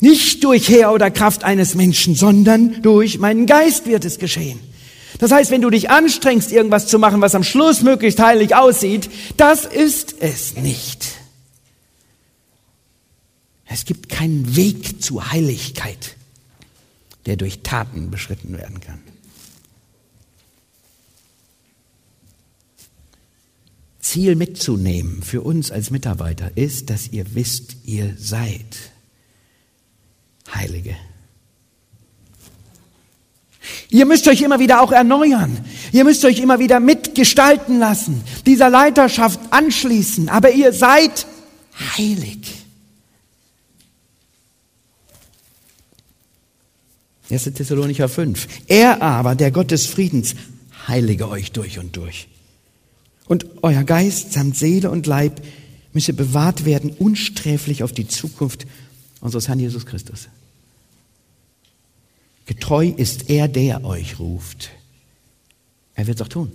nicht 0.00 0.44
durch 0.44 0.68
Heer 0.68 0.92
oder 0.92 1.10
Kraft 1.10 1.42
eines 1.42 1.74
Menschen, 1.74 2.14
sondern 2.14 2.80
durch 2.82 3.18
meinen 3.18 3.46
Geist 3.46 3.86
wird 3.86 4.04
es 4.04 4.18
geschehen. 4.18 4.60
Das 5.18 5.32
heißt, 5.32 5.50
wenn 5.50 5.62
du 5.62 5.70
dich 5.70 5.90
anstrengst, 5.90 6.52
irgendwas 6.52 6.86
zu 6.86 6.98
machen, 6.98 7.20
was 7.20 7.34
am 7.34 7.42
Schluss 7.42 7.82
möglichst 7.82 8.20
heilig 8.20 8.54
aussieht, 8.54 9.10
das 9.36 9.64
ist 9.64 10.16
es 10.20 10.54
nicht. 10.56 11.06
Es 13.66 13.84
gibt 13.84 14.08
keinen 14.08 14.54
Weg 14.54 15.02
zu 15.02 15.32
Heiligkeit, 15.32 16.17
der 17.28 17.36
durch 17.36 17.60
Taten 17.60 18.10
beschritten 18.10 18.56
werden 18.56 18.80
kann. 18.80 19.00
Ziel 24.00 24.34
mitzunehmen 24.34 25.22
für 25.22 25.42
uns 25.42 25.70
als 25.70 25.90
Mitarbeiter 25.90 26.56
ist, 26.56 26.88
dass 26.88 27.08
ihr 27.08 27.34
wisst, 27.34 27.76
ihr 27.84 28.14
seid 28.16 28.78
Heilige. 30.54 30.96
Ihr 33.90 34.06
müsst 34.06 34.26
euch 34.26 34.40
immer 34.40 34.58
wieder 34.58 34.80
auch 34.80 34.92
erneuern. 34.92 35.62
Ihr 35.92 36.04
müsst 36.04 36.24
euch 36.24 36.38
immer 36.38 36.58
wieder 36.58 36.80
mitgestalten 36.80 37.78
lassen, 37.78 38.22
dieser 38.46 38.70
Leiterschaft 38.70 39.38
anschließen. 39.50 40.30
Aber 40.30 40.50
ihr 40.50 40.72
seid 40.72 41.26
heilig. 41.98 42.57
1. 47.30 47.44
Thessalonicher 47.44 48.08
5. 48.08 48.48
Er 48.66 49.02
aber, 49.02 49.34
der 49.34 49.50
Gott 49.50 49.70
des 49.70 49.86
Friedens, 49.86 50.34
heilige 50.86 51.28
euch 51.28 51.52
durch 51.52 51.78
und 51.78 51.96
durch. 51.96 52.28
Und 53.26 53.46
euer 53.62 53.84
Geist 53.84 54.32
samt 54.32 54.56
Seele 54.56 54.90
und 54.90 55.06
Leib 55.06 55.42
müsse 55.92 56.12
bewahrt 56.12 56.64
werden, 56.64 56.90
unsträflich 56.90 57.82
auf 57.82 57.92
die 57.92 58.08
Zukunft 58.08 58.66
unseres 59.20 59.48
Herrn 59.48 59.60
Jesus 59.60 59.84
Christus. 59.84 60.28
Getreu 62.46 62.86
ist 62.88 63.28
er, 63.28 63.48
der 63.48 63.84
euch 63.84 64.18
ruft. 64.18 64.70
Er 65.94 66.06
wird 66.06 66.18
es 66.18 66.22
auch 66.24 66.28
tun. 66.28 66.50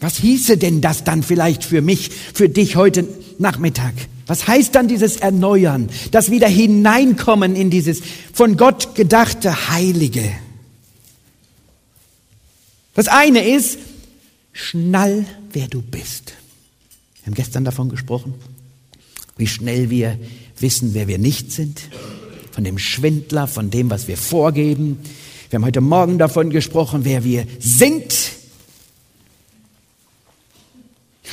Was 0.00 0.16
hieße 0.16 0.56
denn 0.56 0.80
das 0.80 1.04
dann 1.04 1.22
vielleicht 1.22 1.62
für 1.62 1.82
mich, 1.82 2.10
für 2.10 2.48
dich 2.48 2.74
heute 2.74 3.06
Nachmittag? 3.38 3.92
Was 4.30 4.46
heißt 4.46 4.76
dann 4.76 4.86
dieses 4.86 5.16
Erneuern, 5.16 5.90
das 6.12 6.30
wieder 6.30 6.46
hineinkommen 6.46 7.56
in 7.56 7.68
dieses 7.68 8.00
von 8.32 8.56
Gott 8.56 8.94
gedachte 8.94 9.70
Heilige? 9.70 10.22
Das 12.94 13.08
eine 13.08 13.44
ist, 13.44 13.80
schnall, 14.52 15.24
wer 15.52 15.66
du 15.66 15.82
bist. 15.82 16.34
Wir 17.16 17.26
haben 17.26 17.34
gestern 17.34 17.64
davon 17.64 17.88
gesprochen, 17.88 18.34
wie 19.36 19.48
schnell 19.48 19.90
wir 19.90 20.16
wissen, 20.60 20.94
wer 20.94 21.08
wir 21.08 21.18
nicht 21.18 21.50
sind, 21.50 21.82
von 22.52 22.62
dem 22.62 22.78
Schwindler, 22.78 23.48
von 23.48 23.70
dem, 23.70 23.90
was 23.90 24.06
wir 24.06 24.16
vorgeben. 24.16 25.00
Wir 25.48 25.56
haben 25.56 25.64
heute 25.64 25.80
Morgen 25.80 26.18
davon 26.18 26.50
gesprochen, 26.50 27.04
wer 27.04 27.24
wir 27.24 27.48
sind. 27.58 28.14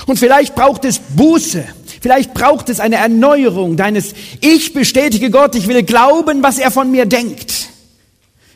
Und 0.08 0.18
vielleicht 0.18 0.56
braucht 0.56 0.84
es 0.84 0.98
Buße, 0.98 1.64
vielleicht 2.02 2.34
braucht 2.34 2.70
es 2.70 2.80
eine 2.80 2.98
Erneuerung 2.98 3.78
deines 3.78 4.14
Ich 4.42 4.74
bestätige 4.74 5.30
Gott, 5.30 5.56
ich 5.56 5.68
will 5.68 5.84
glauben, 5.84 6.44
was 6.44 6.60
er 6.60 6.72
von 6.72 6.92
mir 6.92 7.06
denkt. 7.06 7.70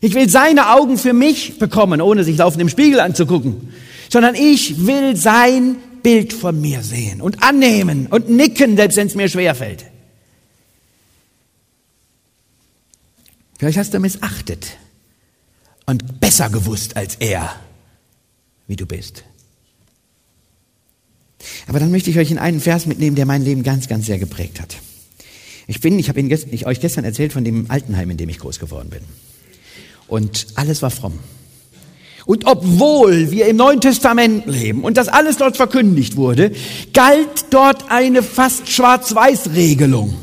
Ich 0.02 0.16
will 0.16 0.28
seine 0.30 0.72
Augen 0.72 0.98
für 0.98 1.14
mich 1.14 1.60
bekommen, 1.60 2.02
ohne 2.02 2.24
sich 2.24 2.38
laufend 2.38 2.62
im 2.62 2.70
Spiegel 2.70 3.00
anzugucken, 3.00 3.74
sondern 4.10 4.36
ich 4.36 4.86
will 4.88 5.16
sein 5.16 5.78
Bild 6.02 6.34
von 6.34 6.60
mir 6.60 6.82
sehen 6.82 7.22
und 7.22 7.44
annehmen 7.44 8.08
und 8.08 8.30
nicken, 8.30 8.76
selbst 8.76 8.98
wenn 8.98 9.08
es 9.08 9.16
mir 9.16 9.30
schwerfällt. 9.30 9.86
Vielleicht 13.60 13.78
hast 13.78 13.94
du 13.94 14.00
missachtet 14.00 14.66
und 15.86 16.20
besser 16.20 16.50
gewusst 16.50 16.98
als 16.98 17.16
er, 17.16 17.56
wie 18.66 18.76
du 18.76 18.88
bist. 18.88 19.24
Aber 21.68 21.80
dann 21.80 21.92
möchte 21.92 22.10
ich 22.10 22.18
euch 22.18 22.32
in 22.32 22.38
einen 22.38 22.60
Vers 22.60 22.86
mitnehmen, 22.86 23.16
der 23.16 23.26
mein 23.26 23.44
Leben 23.44 23.64
ganz, 23.64 23.88
ganz 23.88 24.06
sehr 24.06 24.20
geprägt 24.20 24.60
hat. 24.60 24.78
Ich 25.68 25.80
bin, 25.80 25.98
ich 26.00 26.10
habe 26.10 26.22
euch 26.22 26.80
gestern 26.80 27.06
erzählt 27.06 27.34
von 27.34 27.44
dem 27.44 27.70
Altenheim, 27.70 28.10
in 28.10 28.18
dem 28.18 28.30
ich 28.30 28.40
groß 28.40 28.60
geworden 28.60 28.90
bin. 28.90 29.02
Und 30.08 30.48
alles 30.56 30.82
war 30.82 30.90
fromm. 30.90 31.20
Und 32.26 32.46
obwohl 32.46 33.32
wir 33.32 33.48
im 33.48 33.56
Neuen 33.56 33.82
Testament 33.82 34.46
leben 34.46 34.84
und 34.84 34.98
das 34.98 35.08
alles 35.08 35.38
dort 35.38 35.58
verkündigt 35.58 36.16
wurde, 36.16 36.52
galt 36.94 37.46
dort 37.50 37.90
eine 37.90 38.22
fast 38.22 38.70
Schwarz-Weiß-Regelung. 38.70 40.14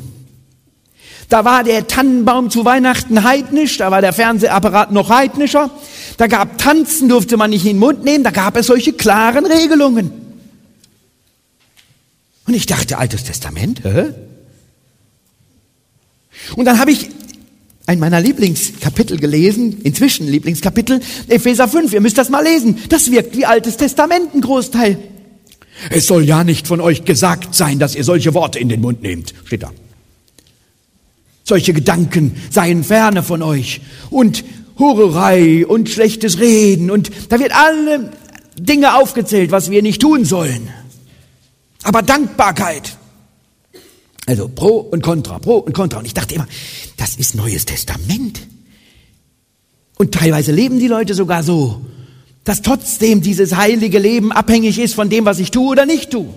Da 1.29 1.45
war 1.45 1.65
der 1.65 1.87
Tannenbaum 1.87 2.51
zu 2.51 2.65
Weihnachten 2.65 3.25
heidnisch, 3.25 3.77
da 3.79 3.91
war 3.91 4.01
der 4.01 4.13
Fernsehapparat 4.13 4.93
noch 4.93 5.11
heidnischer, 5.11 5.71
da 6.17 6.27
gab 6.27 6.59
Tanzen, 6.59 7.09
durfte 7.09 7.37
man 7.37 7.51
nicht 7.51 7.67
in 7.67 7.73
den 7.73 7.79
Mund 7.79 8.05
nehmen, 8.05 8.25
da 8.25 8.31
gab 8.31 8.57
es 8.57 8.67
solche 8.67 8.93
klaren 8.93 9.45
Regelungen. 9.45 10.28
Und 12.49 12.55
ich 12.55 12.65
dachte, 12.65 12.97
Altes 12.97 13.25
Testament, 13.25 13.85
hä? 13.85 14.07
Und 16.57 16.65
dann 16.65 16.79
habe 16.79 16.91
ich 16.91 17.11
ein 17.85 17.99
meiner 17.99 18.23
Lieblingskapitel 18.23 19.19
gelesen, 19.19 19.83
inzwischen 19.83 20.27
Lieblingskapitel, 20.27 21.01
Epheser 21.29 21.69
5, 21.69 21.93
ihr 21.93 22.01
müsst 22.01 22.17
das 22.17 22.31
mal 22.31 22.43
lesen. 22.43 22.79
Das 22.89 23.11
wirkt 23.11 23.37
wie 23.37 23.45
Altes 23.45 23.77
Testament, 23.77 24.35
ein 24.35 24.41
Großteil. 24.41 24.99
Es 25.91 26.07
soll 26.07 26.25
ja 26.25 26.43
nicht 26.43 26.67
von 26.67 26.81
euch 26.81 27.05
gesagt 27.05 27.55
sein, 27.55 27.79
dass 27.79 27.95
ihr 27.95 28.03
solche 28.03 28.33
Worte 28.33 28.59
in 28.59 28.71
den 28.71 28.81
Mund 28.81 29.03
nehmt, 29.03 29.35
steht 29.45 29.63
da. 29.63 29.71
Solche 31.45 31.75
Gedanken 31.75 32.35
seien 32.49 32.83
ferne 32.83 33.23
von 33.23 33.43
euch 33.43 33.83
und 34.09 34.43
Hurerei 34.79 35.67
und 35.67 35.91
schlechtes 35.91 36.41
Reden 36.41 36.91
und 36.91 37.11
da 37.29 37.41
wird 37.41 37.53
alle 37.55 38.11
Dinge 38.59 38.97
aufgezählt, 38.97 39.51
was 39.51 39.71
wir 39.71 39.83
nicht 39.83 40.01
tun 40.01 40.25
sollen. 40.25 40.71
Aber 41.83 42.03
Dankbarkeit. 42.03 42.97
Also 44.27 44.49
Pro 44.49 44.79
und 44.79 45.03
Contra, 45.03 45.39
Pro 45.39 45.57
und 45.59 45.73
Contra. 45.73 45.99
Und 45.99 46.05
ich 46.05 46.15
dachte 46.15 46.35
immer, 46.35 46.47
das 46.97 47.17
ist 47.17 47.35
Neues 47.35 47.65
Testament. 47.65 48.41
Und 49.97 50.13
teilweise 50.13 50.53
leben 50.53 50.79
die 50.79 50.89
Leute 50.89 51.15
sogar 51.15 51.43
so, 51.43 51.81
dass 52.45 52.63
trotzdem 52.63 53.21
dieses 53.21 53.57
heilige 53.57 53.99
Leben 53.99 54.33
abhängig 54.33 54.79
ist 54.79 54.95
von 54.95 55.09
dem, 55.09 55.25
was 55.25 55.39
ich 55.39 55.51
tue 55.51 55.71
oder 55.71 55.87
nicht 55.87 56.11
tue. 56.11 56.33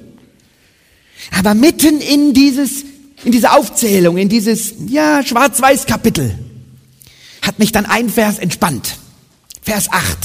Aber 1.32 1.54
mitten 1.54 2.02
in 2.02 2.34
dieses 2.34 2.86
in 3.24 3.32
diese 3.32 3.52
Aufzählung, 3.52 4.18
in 4.18 4.30
dieses, 4.30 4.74
ja, 4.88 5.24
Schwarz-Weiß-Kapitel, 5.24 6.34
hat 7.42 7.60
mich 7.60 7.72
dann 7.72 7.86
ein 7.86 8.10
Vers 8.10 8.40
entspannt. 8.40 8.98
Vers 9.62 9.92
8. 9.92 10.18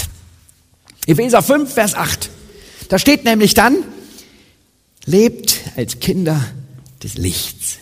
Epheser 1.06 1.42
5, 1.42 1.72
Vers 1.72 1.94
8. 1.94 2.30
Da 2.88 2.98
steht 2.98 3.24
nämlich 3.24 3.54
dann, 3.54 3.76
lebt 5.06 5.60
als 5.76 5.98
Kinder 6.00 6.44
des 7.02 7.16
Lichts. 7.16 7.78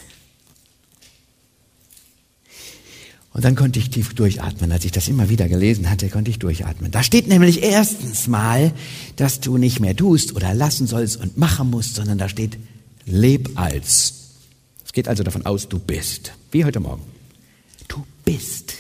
Und 3.32 3.44
dann 3.44 3.56
konnte 3.56 3.80
ich 3.80 3.90
tief 3.90 4.14
durchatmen. 4.14 4.70
Als 4.70 4.84
ich 4.84 4.92
das 4.92 5.08
immer 5.08 5.28
wieder 5.28 5.48
gelesen 5.48 5.90
hatte, 5.90 6.08
konnte 6.08 6.30
ich 6.30 6.38
durchatmen. 6.38 6.92
Da 6.92 7.02
steht 7.02 7.26
nämlich 7.26 7.64
erstens 7.64 8.28
mal, 8.28 8.72
dass 9.16 9.40
du 9.40 9.58
nicht 9.58 9.80
mehr 9.80 9.96
tust 9.96 10.36
oder 10.36 10.54
lassen 10.54 10.86
sollst 10.86 11.16
und 11.16 11.36
machen 11.36 11.70
musst, 11.70 11.96
sondern 11.96 12.18
da 12.18 12.28
steht, 12.28 12.58
leb 13.06 13.50
als 13.56 14.24
geht 14.94 15.08
also 15.08 15.22
davon 15.22 15.44
aus, 15.44 15.68
du 15.68 15.78
bist. 15.78 16.32
Wie 16.50 16.64
heute 16.64 16.80
Morgen. 16.80 17.02
Du 17.88 18.06
bist. 18.24 18.74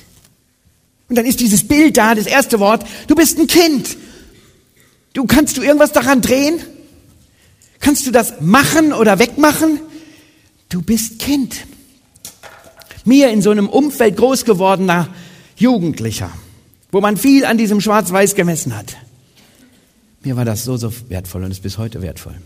Und 1.08 1.16
dann 1.16 1.26
ist 1.26 1.40
dieses 1.40 1.66
Bild 1.68 1.96
da, 1.96 2.14
das 2.14 2.26
erste 2.26 2.60
Wort, 2.60 2.86
du 3.08 3.14
bist 3.14 3.38
ein 3.38 3.46
Kind. 3.46 3.96
Du 5.12 5.26
kannst 5.26 5.56
du 5.56 5.62
irgendwas 5.62 5.92
daran 5.92 6.22
drehen? 6.22 6.60
Kannst 7.84 8.06
du 8.06 8.10
das 8.10 8.40
machen 8.40 8.94
oder 8.94 9.18
wegmachen? 9.18 9.78
Du 10.70 10.80
bist 10.80 11.18
Kind. 11.18 11.66
Mir 13.04 13.28
in 13.28 13.42
so 13.42 13.50
einem 13.50 13.68
Umfeld 13.68 14.16
groß 14.16 14.46
gewordener 14.46 15.08
Jugendlicher, 15.56 16.30
wo 16.90 17.02
man 17.02 17.18
viel 17.18 17.44
an 17.44 17.58
diesem 17.58 17.82
Schwarz-Weiß 17.82 18.36
gemessen 18.36 18.74
hat. 18.74 18.96
Mir 20.22 20.34
war 20.34 20.46
das 20.46 20.64
so, 20.64 20.78
so 20.78 20.90
wertvoll 21.10 21.44
und 21.44 21.50
ist 21.50 21.62
bis 21.62 21.76
heute 21.76 22.00
wertvoll. 22.00 22.36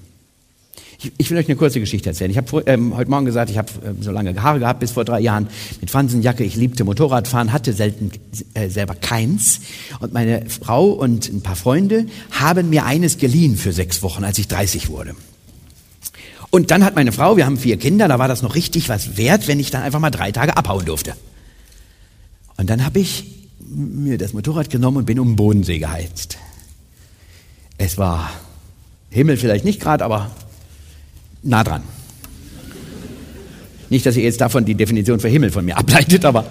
Ich, 1.00 1.12
ich, 1.16 1.30
will 1.30 1.38
euch 1.38 1.46
eine 1.46 1.54
kurze 1.54 1.78
Geschichte 1.78 2.08
erzählen. 2.08 2.30
Ich 2.30 2.36
habe 2.36 2.62
ähm, 2.66 2.96
heute 2.96 3.08
Morgen 3.08 3.24
gesagt, 3.24 3.50
ich 3.50 3.58
habe 3.58 3.70
äh, 3.84 4.02
so 4.02 4.10
lange 4.10 4.34
Haare 4.42 4.58
gehabt 4.58 4.80
bis 4.80 4.90
vor 4.90 5.04
drei 5.04 5.20
Jahren 5.20 5.46
mit 5.80 5.90
Fransenjacke. 5.90 6.42
Ich 6.42 6.56
liebte 6.56 6.82
Motorradfahren, 6.82 7.52
hatte 7.52 7.72
selten 7.72 8.10
äh, 8.54 8.68
selber 8.68 8.96
keins. 8.96 9.60
Und 10.00 10.12
meine 10.12 10.46
Frau 10.48 10.88
und 10.88 11.28
ein 11.28 11.40
paar 11.40 11.54
Freunde 11.54 12.06
haben 12.32 12.68
mir 12.68 12.84
eines 12.84 13.18
geliehen 13.18 13.56
für 13.56 13.72
sechs 13.72 14.02
Wochen, 14.02 14.24
als 14.24 14.38
ich 14.38 14.48
30 14.48 14.88
wurde. 14.88 15.14
Und 16.50 16.72
dann 16.72 16.84
hat 16.84 16.96
meine 16.96 17.12
Frau, 17.12 17.36
wir 17.36 17.46
haben 17.46 17.58
vier 17.58 17.76
Kinder, 17.76 18.08
da 18.08 18.18
war 18.18 18.26
das 18.26 18.42
noch 18.42 18.56
richtig 18.56 18.88
was 18.88 19.16
wert, 19.16 19.46
wenn 19.46 19.60
ich 19.60 19.70
dann 19.70 19.82
einfach 19.82 20.00
mal 20.00 20.10
drei 20.10 20.32
Tage 20.32 20.56
abhauen 20.56 20.84
durfte. 20.84 21.12
Und 22.56 22.70
dann 22.70 22.84
habe 22.84 22.98
ich 22.98 23.24
mir 23.60 24.18
das 24.18 24.32
Motorrad 24.32 24.68
genommen 24.68 24.96
und 24.96 25.04
bin 25.04 25.20
um 25.20 25.28
den 25.28 25.36
Bodensee 25.36 25.78
geheizt. 25.78 26.38
Es 27.76 27.98
war 27.98 28.32
Himmel 29.10 29.36
vielleicht 29.36 29.64
nicht 29.64 29.80
gerade, 29.80 30.04
aber 30.04 30.32
nah 31.42 31.64
dran. 31.64 31.82
Nicht, 33.90 34.04
dass 34.04 34.16
ihr 34.16 34.22
jetzt 34.22 34.40
davon 34.40 34.64
die 34.64 34.74
Definition 34.74 35.20
für 35.20 35.28
Himmel 35.28 35.50
von 35.50 35.64
mir 35.64 35.76
ableitet, 35.78 36.24
aber. 36.24 36.46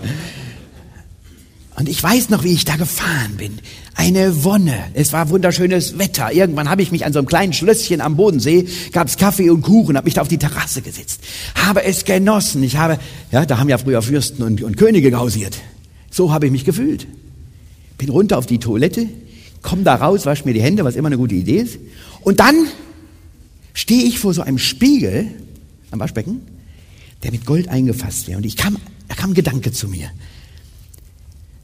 Und 1.75 1.87
ich 1.87 2.01
weiß 2.01 2.29
noch, 2.29 2.43
wie 2.43 2.53
ich 2.53 2.65
da 2.65 2.75
gefahren 2.75 3.35
bin. 3.37 3.59
Eine 3.93 4.43
Wonne. 4.43 4.75
Es 4.95 5.13
war 5.13 5.29
wunderschönes 5.29 5.99
Wetter. 5.99 6.31
Irgendwann 6.33 6.69
habe 6.69 6.81
ich 6.81 6.91
mich 6.91 7.05
an 7.05 7.13
so 7.13 7.19
einem 7.19 7.27
kleinen 7.27 7.53
Schlösschen 7.53 8.01
am 8.01 8.15
Bodensee, 8.15 8.67
gab 8.93 9.07
es 9.07 9.17
Kaffee 9.17 9.51
und 9.51 9.61
Kuchen, 9.61 9.95
habe 9.95 10.05
mich 10.05 10.15
da 10.15 10.21
auf 10.21 10.27
die 10.27 10.39
Terrasse 10.39 10.81
gesetzt, 10.81 11.21
habe 11.53 11.83
es 11.83 12.03
genossen. 12.03 12.63
Ich 12.63 12.77
habe, 12.77 12.97
ja, 13.31 13.45
da 13.45 13.59
haben 13.59 13.69
ja 13.69 13.77
früher 13.77 14.01
Fürsten 14.01 14.41
und, 14.41 14.63
und 14.63 14.77
Könige 14.77 15.11
gausiert. 15.11 15.57
So 16.09 16.31
habe 16.31 16.47
ich 16.47 16.51
mich 16.51 16.65
gefühlt. 16.65 17.05
Bin 17.99 18.09
runter 18.09 18.39
auf 18.39 18.47
die 18.47 18.59
Toilette, 18.59 19.07
komm 19.61 19.83
da 19.83 19.95
raus, 19.95 20.25
wasch 20.25 20.45
mir 20.45 20.53
die 20.53 20.61
Hände, 20.61 20.83
was 20.83 20.95
immer 20.95 21.07
eine 21.07 21.17
gute 21.17 21.35
Idee 21.35 21.57
ist. 21.57 21.77
Und 22.21 22.39
dann 22.39 22.67
stehe 23.77 24.05
ich 24.05 24.17
vor 24.17 24.33
so 24.33 24.41
einem 24.41 24.57
Spiegel 24.57 25.27
am 25.91 25.99
Waschbecken, 25.99 26.41
der 27.21 27.31
mit 27.31 27.45
Gold 27.45 27.67
eingefasst 27.69 28.27
wäre. 28.27 28.37
Und 28.37 28.45
ich 28.45 28.57
kam, 28.57 28.77
da 29.07 29.13
kam 29.13 29.31
ein 29.31 29.35
Gedanke 29.35 29.71
zu 29.71 29.87
mir. 29.87 30.09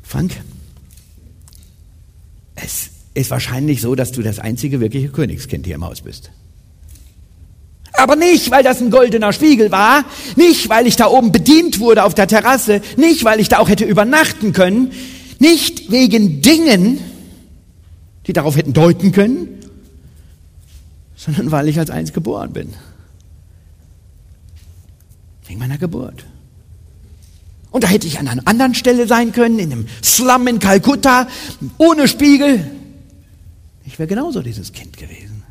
Frank, 0.04 0.32
es 2.54 2.91
ist 3.15 3.32
wahrscheinlich 3.32 3.82
so, 3.82 3.95
dass 3.95 4.12
du 4.12 4.21
das 4.21 4.38
einzige 4.38 4.80
wirkliche 4.80 5.10
Königskind 5.10 5.65
hier 5.65 5.73
im 5.73 5.84
Haus 5.84 6.02
bist. 6.02 6.30
Aber 7.93 8.15
nicht, 8.15 8.52
weil 8.52 8.63
das 8.63 8.80
ein 8.80 8.91
goldener 8.91 9.34
Spiegel 9.34 9.71
war, 9.71 10.06
nicht, 10.36 10.69
weil 10.69 10.86
ich 10.86 10.95
da 10.95 11.08
oben 11.08 11.32
bedient 11.32 11.80
wurde 11.80 12.04
auf 12.04 12.13
der 12.13 12.28
Terrasse, 12.28 12.82
nicht, 12.95 13.23
weil 13.23 13.39
ich 13.39 13.49
da 13.49 13.58
auch 13.58 13.69
hätte 13.69 13.86
übernachten 13.86 14.54
können, 14.54 14.91
nicht 15.39 15.91
wegen 15.91 16.41
Dingen, 16.41 16.99
die 18.28 18.34
darauf 18.34 18.56
hätten 18.56 18.73
deuten 18.73 19.12
können, 19.13 19.62
sondern 21.24 21.52
weil 21.52 21.70
ich 21.70 21.80
als 21.80 21.90
eins 21.90 22.12
geboren 22.12 22.52
bin. 22.52 22.74
Wegen 25.48 25.60
meiner 25.60 25.78
Geburt. 25.78 26.26
Und 27.72 27.84
da 27.84 27.88
hätte 27.88 28.08
ich 28.08 28.20
an 28.20 28.28
einer 28.28 28.46
anderen 28.46 28.76
Stelle 28.76 29.08
sein 29.08 29.32
können, 29.32 29.58
in 29.58 29.72
einem 29.72 29.88
Slum 30.04 30.48
in 30.48 30.60
Kalkutta, 30.60 31.28
ohne 31.78 32.08
Spiegel. 32.08 32.70
Ich 33.86 33.98
wäre 33.98 34.08
genauso 34.08 34.42
dieses 34.42 34.74
Kind 34.74 34.98
gewesen. 34.98 35.44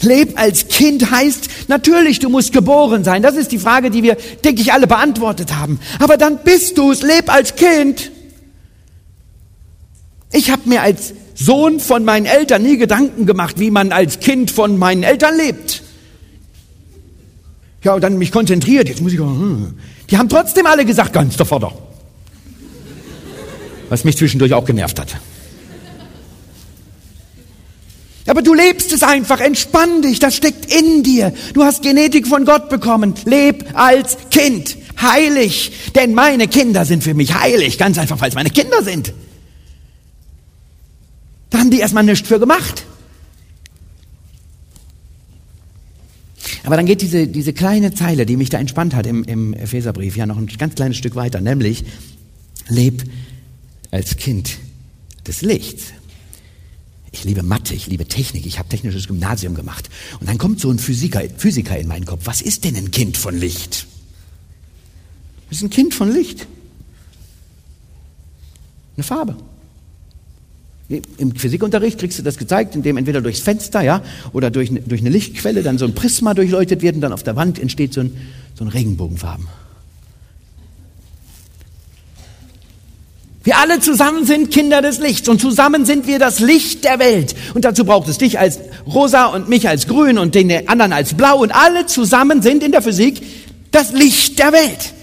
Leb 0.00 0.38
als 0.38 0.68
Kind 0.68 1.10
heißt, 1.10 1.68
natürlich, 1.68 2.18
du 2.18 2.28
musst 2.28 2.52
geboren 2.52 3.02
sein. 3.02 3.22
Das 3.22 3.36
ist 3.36 3.50
die 3.50 3.58
Frage, 3.58 3.90
die 3.90 4.02
wir, 4.02 4.16
denke 4.44 4.60
ich, 4.60 4.72
alle 4.74 4.86
beantwortet 4.86 5.54
haben. 5.54 5.80
Aber 5.98 6.18
dann 6.18 6.38
bist 6.44 6.76
du 6.76 6.92
es, 6.92 7.00
leb 7.00 7.32
als 7.32 7.56
Kind. 7.56 8.10
Ich 10.32 10.50
habe 10.50 10.68
mir 10.68 10.82
als 10.82 11.14
Sohn 11.34 11.80
von 11.80 12.04
meinen 12.04 12.26
Eltern 12.26 12.62
nie 12.62 12.76
Gedanken 12.76 13.26
gemacht, 13.26 13.58
wie 13.58 13.70
man 13.70 13.92
als 13.92 14.20
Kind 14.20 14.50
von 14.50 14.78
meinen 14.78 15.02
Eltern 15.02 15.36
lebt. 15.36 15.82
Ja, 17.82 17.94
und 17.94 18.00
dann 18.00 18.16
mich 18.16 18.32
konzentriert, 18.32 18.88
jetzt 18.88 19.02
muss 19.02 19.12
ich, 19.12 19.18
hm. 19.18 19.74
die 20.10 20.16
haben 20.16 20.28
trotzdem 20.28 20.66
alle 20.66 20.84
gesagt, 20.84 21.12
ganz 21.12 21.36
der 21.36 21.44
Vater. 21.44 21.72
Was 23.90 24.04
mich 24.04 24.16
zwischendurch 24.16 24.54
auch 24.54 24.64
genervt 24.64 24.98
hat. 24.98 25.16
Aber 28.26 28.40
du 28.40 28.54
lebst 28.54 28.90
es 28.92 29.02
einfach, 29.02 29.40
entspann 29.40 30.00
dich, 30.00 30.18
das 30.18 30.34
steckt 30.34 30.72
in 30.72 31.02
dir. 31.02 31.34
Du 31.52 31.62
hast 31.62 31.82
Genetik 31.82 32.26
von 32.26 32.46
Gott 32.46 32.70
bekommen. 32.70 33.14
Leb 33.26 33.66
als 33.74 34.16
Kind, 34.30 34.78
heilig. 35.00 35.72
Denn 35.94 36.14
meine 36.14 36.48
Kinder 36.48 36.86
sind 36.86 37.04
für 37.04 37.12
mich 37.12 37.34
heilig, 37.34 37.76
ganz 37.76 37.98
einfach, 37.98 38.18
weil 38.20 38.30
es 38.30 38.34
meine 38.34 38.48
Kinder 38.48 38.82
sind. 38.82 39.12
Da 41.54 41.60
haben 41.60 41.70
die 41.70 41.78
erstmal 41.78 42.02
nichts 42.02 42.26
für 42.26 42.40
gemacht. 42.40 42.84
Aber 46.64 46.74
dann 46.74 46.84
geht 46.84 47.00
diese, 47.00 47.28
diese 47.28 47.52
kleine 47.52 47.94
Zeile, 47.94 48.26
die 48.26 48.36
mich 48.36 48.50
da 48.50 48.58
entspannt 48.58 48.92
hat 48.92 49.06
im, 49.06 49.22
im 49.22 49.54
Epheserbrief, 49.54 50.16
ja 50.16 50.26
noch 50.26 50.36
ein 50.36 50.48
ganz 50.48 50.74
kleines 50.74 50.96
Stück 50.96 51.14
weiter, 51.14 51.40
nämlich, 51.40 51.84
leb 52.68 53.04
als 53.92 54.16
Kind 54.16 54.58
des 55.28 55.42
Lichts. 55.42 55.92
Ich 57.12 57.22
liebe 57.22 57.44
Mathe, 57.44 57.72
ich 57.72 57.86
liebe 57.86 58.06
Technik, 58.06 58.46
ich 58.46 58.58
habe 58.58 58.68
technisches 58.68 59.06
Gymnasium 59.06 59.54
gemacht. 59.54 59.88
Und 60.18 60.28
dann 60.28 60.38
kommt 60.38 60.58
so 60.58 60.72
ein 60.72 60.80
Physiker, 60.80 61.22
Physiker 61.36 61.78
in 61.78 61.86
meinen 61.86 62.04
Kopf. 62.04 62.22
Was 62.24 62.42
ist 62.42 62.64
denn 62.64 62.74
ein 62.74 62.90
Kind 62.90 63.16
von 63.16 63.38
Licht? 63.38 63.86
Das 65.50 65.58
ist 65.58 65.62
ein 65.62 65.70
Kind 65.70 65.94
von 65.94 66.12
Licht. 66.12 66.48
Eine 68.96 69.04
Farbe. 69.04 69.36
Im 71.18 71.34
Physikunterricht 71.34 71.98
kriegst 71.98 72.18
du 72.18 72.22
das 72.22 72.36
gezeigt, 72.38 72.74
indem 72.74 72.96
entweder 72.96 73.20
durchs 73.20 73.40
Fenster, 73.40 73.82
ja, 73.82 74.02
oder 74.32 74.50
durch, 74.50 74.70
durch 74.86 75.00
eine 75.00 75.10
Lichtquelle 75.10 75.62
dann 75.62 75.78
so 75.78 75.84
ein 75.84 75.94
Prisma 75.94 76.34
durchleuchtet 76.34 76.82
wird 76.82 76.96
und 76.96 77.00
dann 77.00 77.12
auf 77.12 77.22
der 77.22 77.36
Wand 77.36 77.58
entsteht 77.58 77.94
so 77.94 78.00
ein, 78.00 78.16
so 78.54 78.64
ein 78.64 78.68
Regenbogenfarben. 78.68 79.46
Wir 83.44 83.58
alle 83.58 83.78
zusammen 83.78 84.24
sind 84.24 84.50
Kinder 84.50 84.80
des 84.80 85.00
Lichts 85.00 85.28
und 85.28 85.38
zusammen 85.38 85.84
sind 85.84 86.06
wir 86.06 86.18
das 86.18 86.40
Licht 86.40 86.82
der 86.82 86.98
Welt. 86.98 87.34
Und 87.52 87.66
dazu 87.66 87.84
braucht 87.84 88.08
es 88.08 88.16
dich 88.16 88.38
als 88.38 88.58
rosa 88.86 89.26
und 89.26 89.50
mich 89.50 89.68
als 89.68 89.86
grün 89.86 90.16
und 90.16 90.34
den 90.34 90.66
anderen 90.66 90.94
als 90.94 91.12
blau 91.12 91.42
und 91.42 91.54
alle 91.54 91.84
zusammen 91.84 92.40
sind 92.40 92.62
in 92.62 92.72
der 92.72 92.80
Physik 92.80 93.20
das 93.70 93.92
Licht 93.92 94.38
der 94.38 94.52
Welt. 94.52 94.94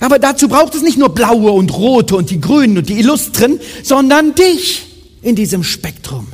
Aber 0.00 0.18
dazu 0.18 0.46
braucht 0.48 0.74
es 0.74 0.82
nicht 0.82 0.98
nur 0.98 1.08
blaue 1.08 1.52
und 1.52 1.74
rote 1.74 2.16
und 2.16 2.30
die 2.30 2.40
grünen 2.40 2.76
und 2.76 2.90
die 2.90 2.98
illustren, 2.98 3.58
sondern 3.82 4.34
dich 4.34 4.89
in 5.22 5.36
diesem 5.36 5.64
Spektrum. 5.64 6.26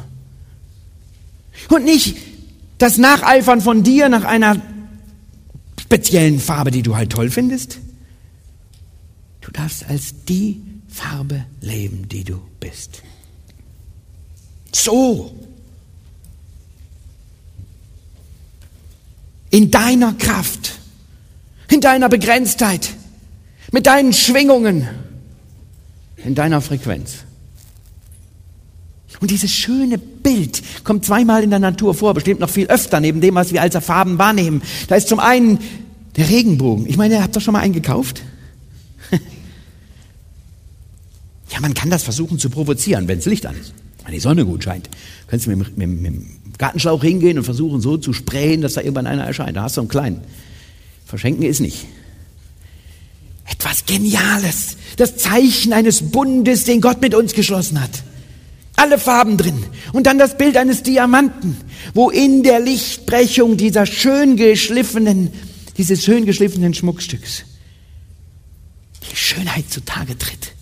Und 1.68 1.84
nicht 1.84 2.16
das 2.78 2.98
Nacheifern 2.98 3.60
von 3.60 3.82
dir 3.82 4.08
nach 4.08 4.24
einer 4.24 4.60
speziellen 5.80 6.40
Farbe, 6.40 6.70
die 6.70 6.82
du 6.82 6.96
halt 6.96 7.10
toll 7.10 7.30
findest. 7.30 7.78
Du 9.40 9.50
darfst 9.50 9.88
als 9.88 10.24
die 10.28 10.60
Farbe 10.88 11.44
leben, 11.60 12.08
die 12.08 12.24
du 12.24 12.40
bist. 12.58 13.02
So. 14.72 15.32
In 19.50 19.70
deiner 19.70 20.12
Kraft, 20.14 20.78
in 21.70 21.80
deiner 21.80 22.08
Begrenztheit, 22.08 22.90
mit 23.72 23.86
deinen 23.86 24.12
Schwingungen, 24.12 24.88
in 26.16 26.34
deiner 26.34 26.60
Frequenz. 26.60 27.25
Und 29.20 29.30
dieses 29.30 29.50
schöne 29.50 29.98
Bild 29.98 30.62
kommt 30.84 31.04
zweimal 31.04 31.42
in 31.42 31.50
der 31.50 31.58
Natur 31.58 31.94
vor, 31.94 32.12
bestimmt 32.14 32.40
noch 32.40 32.50
viel 32.50 32.66
öfter, 32.66 33.00
neben 33.00 33.20
dem, 33.20 33.34
was 33.34 33.52
wir 33.52 33.62
als 33.62 33.76
Farben 33.76 34.18
wahrnehmen. 34.18 34.62
Da 34.88 34.96
ist 34.96 35.08
zum 35.08 35.20
einen 35.20 35.58
der 36.16 36.28
Regenbogen. 36.28 36.86
Ich 36.86 36.96
meine, 36.96 37.14
ihr 37.14 37.22
habt 37.22 37.34
doch 37.36 37.40
schon 37.40 37.52
mal 37.52 37.60
einen 37.60 37.72
gekauft? 37.72 38.22
ja, 41.50 41.60
man 41.60 41.74
kann 41.74 41.90
das 41.90 42.02
versuchen 42.02 42.38
zu 42.38 42.50
provozieren, 42.50 43.08
wenn 43.08 43.18
das 43.18 43.26
Licht 43.26 43.46
an 43.46 43.56
ist. 43.58 43.72
Wenn 44.04 44.12
die 44.12 44.20
Sonne 44.20 44.44
gut 44.44 44.64
scheint. 44.64 44.90
Kannst 45.28 45.46
du 45.46 45.50
mit, 45.50 45.76
mit, 45.76 45.88
mit 45.88 46.06
dem 46.06 46.26
Gartenschlauch 46.58 47.02
hingehen 47.02 47.38
und 47.38 47.44
versuchen 47.44 47.80
so 47.80 47.96
zu 47.96 48.12
sprayen, 48.12 48.60
dass 48.60 48.74
da 48.74 48.80
irgendwann 48.80 49.06
einer 49.06 49.24
erscheint. 49.24 49.56
Da 49.56 49.62
hast 49.62 49.76
du 49.76 49.80
einen 49.80 49.88
kleinen. 49.88 50.20
Verschenken 51.06 51.44
ist 51.44 51.60
nicht. 51.60 51.86
Etwas 53.48 53.86
Geniales. 53.86 54.76
Das 54.96 55.16
Zeichen 55.16 55.72
eines 55.72 56.10
Bundes, 56.10 56.64
den 56.64 56.80
Gott 56.80 57.00
mit 57.00 57.14
uns 57.14 57.32
geschlossen 57.32 57.80
hat. 57.80 58.02
Alle 58.76 58.98
Farben 58.98 59.36
drin. 59.36 59.64
Und 59.92 60.06
dann 60.06 60.18
das 60.18 60.36
Bild 60.36 60.56
eines 60.56 60.82
Diamanten, 60.82 61.56
wo 61.94 62.10
in 62.10 62.42
der 62.42 62.60
Lichtbrechung 62.60 63.56
dieser 63.56 63.86
schön 63.86 64.36
geschliffenen, 64.36 65.32
dieses 65.78 66.04
schön 66.04 66.26
geschliffenen 66.26 66.74
Schmuckstücks 66.74 67.44
die 69.10 69.16
Schönheit 69.16 69.70
zutage 69.70 70.16
tritt. 70.18 70.52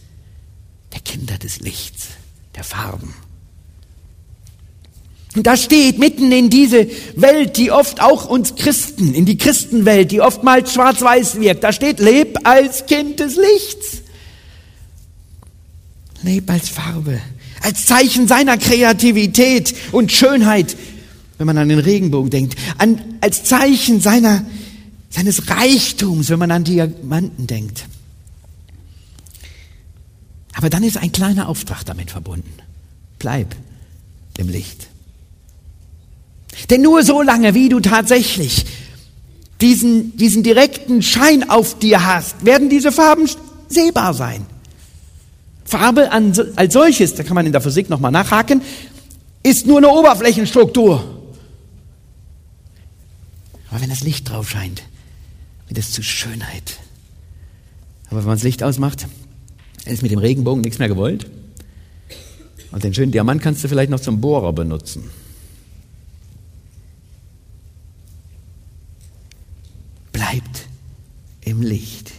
Der 0.93 1.01
Kinder 1.01 1.39
des 1.39 1.61
Lichts, 1.61 2.09
der 2.55 2.65
Farben. 2.65 3.15
Und 5.35 5.49
da 5.49 5.57
steht 5.57 5.99
mitten 5.99 6.31
in 6.31 6.49
diese 6.49 6.87
Welt, 7.17 7.57
die 7.57 7.73
oft 7.73 8.01
auch 8.01 8.27
uns 8.27 8.55
Christen, 8.55 9.15
in 9.15 9.27
die 9.27 9.37
Christenwelt, 9.37 10.13
die 10.13 10.21
oftmals 10.21 10.73
schwarz-weiß 10.73 11.41
wirkt, 11.41 11.65
da 11.65 11.73
steht, 11.73 11.99
leb 11.99 12.39
als 12.45 12.87
Kind 12.87 13.19
des 13.19 13.35
Lichts. 13.35 14.03
Leb 16.23 16.49
als 16.49 16.69
Farbe 16.69 17.21
als 17.65 17.87
Zeichen 17.87 18.29
seiner 18.29 18.59
Kreativität 18.59 19.75
und 19.91 20.13
Schönheit, 20.13 20.77
wenn 21.39 21.47
man 21.47 21.57
an 21.57 21.71
den 21.71 21.79
Regenbogen 21.79 22.31
denkt, 22.31 22.57
an, 22.77 23.01
als 23.23 23.45
Zeichen 23.45 24.01
seiner, 24.01 24.45
seines 25.09 25.49
Reichtums, 25.49 26.29
wenn 26.29 26.39
man 26.39 26.51
an 26.51 26.65
Diamanten 26.65 27.47
denkt. 27.47 27.87
Aber 30.53 30.69
dann 30.69 30.83
ist 30.83 30.99
ein 30.99 31.11
kleiner 31.11 31.49
Auftrag 31.49 31.85
damit 31.85 32.11
verbunden. 32.11 32.53
Bleib 33.19 33.57
im 34.37 34.49
Licht. 34.51 34.89
Denn 36.69 36.83
nur 36.83 37.03
so 37.03 37.23
lange, 37.23 37.55
wie 37.55 37.71
du 37.71 37.81
tatsächlich 37.81 38.67
diesen, 39.63 40.17
diesen 40.19 40.43
direkten 40.43 41.01
Schein 41.01 41.49
auf 41.49 41.79
dir 41.79 42.05
hast, 42.05 42.45
werden 42.45 42.69
diese 42.69 42.93
Farben 42.93 43.29
sehbar 43.69 44.13
sein. 44.13 44.45
Farbe 45.65 46.11
als 46.13 46.73
solches, 46.73 47.15
da 47.15 47.23
kann 47.23 47.35
man 47.35 47.47
in 47.47 47.53
der 47.53 47.61
Physik 47.61 47.89
nochmal 47.89 48.13
nachhaken, 48.13 48.63
ist 49.43 49.67
nur 49.67 49.79
eine 49.79 49.89
Oberflächenstruktur. 49.89 51.03
Aber 53.71 53.81
wenn 53.81 53.91
das 53.91 54.03
Licht 54.03 54.29
drauf 54.31 54.51
scheint, 54.51 54.83
wird 55.69 55.79
es 55.79 55.93
zu 55.93 56.03
Schönheit. 56.03 56.79
Aber 58.07 58.21
wenn 58.21 58.27
man 58.27 58.37
das 58.37 58.45
Licht 58.45 58.63
ausmacht, 58.63 59.07
ist 59.87 60.03
mit 60.03 60.13
dem 60.13 60.19
Regenbogen 60.19 60.61
nichts 60.61 60.79
mehr 60.79 60.89
gewollt. 60.89 61.27
Und 62.71 62.85
den 62.85 62.95
schönen 62.95 63.13
Diamant 63.13 63.43
kannst 63.43 63.65
du 63.65 63.69
vielleicht 63.69 63.91
noch 63.91 64.01
zum 64.01 64.21
Bohrer 64.21 64.53
benutzen. 64.53 65.11
Bleibt 70.13 70.67
im 71.41 71.63
Licht. 71.63 72.13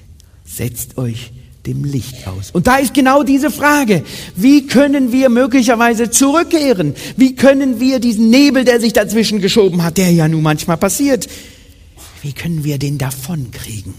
Setzt 0.43 0.97
euch 0.97 1.31
dem 1.65 1.83
Licht 1.83 2.27
aus. 2.27 2.51
Und 2.51 2.67
da 2.67 2.77
ist 2.77 2.93
genau 2.93 3.23
diese 3.23 3.51
Frage. 3.51 4.03
Wie 4.35 4.67
können 4.67 5.11
wir 5.11 5.29
möglicherweise 5.29 6.09
zurückkehren? 6.09 6.95
Wie 7.17 7.35
können 7.35 7.79
wir 7.79 7.99
diesen 7.99 8.29
Nebel, 8.29 8.63
der 8.65 8.79
sich 8.79 8.93
dazwischen 8.93 9.41
geschoben 9.41 9.83
hat, 9.83 9.97
der 9.97 10.11
ja 10.11 10.27
nun 10.27 10.43
manchmal 10.43 10.77
passiert, 10.77 11.27
wie 12.21 12.33
können 12.33 12.63
wir 12.63 12.79
den 12.79 12.97
davonkriegen? 12.97 13.93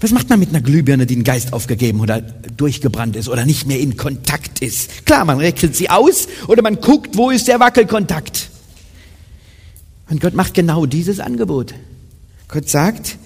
Was 0.00 0.12
macht 0.12 0.28
man 0.28 0.38
mit 0.38 0.50
einer 0.50 0.60
Glühbirne, 0.60 1.06
die 1.06 1.14
den 1.14 1.24
Geist 1.24 1.52
aufgegeben 1.52 2.00
oder 2.00 2.20
durchgebrannt 2.20 3.16
ist 3.16 3.28
oder 3.28 3.44
nicht 3.44 3.66
mehr 3.66 3.78
in 3.78 3.96
Kontakt 3.96 4.60
ist? 4.60 5.06
Klar, 5.06 5.24
man 5.24 5.38
reckelt 5.38 5.76
sie 5.76 5.90
aus 5.90 6.28
oder 6.46 6.62
man 6.62 6.80
guckt, 6.80 7.16
wo 7.16 7.30
ist 7.30 7.48
der 7.48 7.60
Wackelkontakt. 7.60 8.50
Und 10.08 10.20
Gott 10.20 10.34
macht 10.34 10.54
genau 10.54 10.86
dieses 10.86 11.20
Angebot. 11.20 11.74
Gott 12.48 12.68
sagt, 12.68 13.16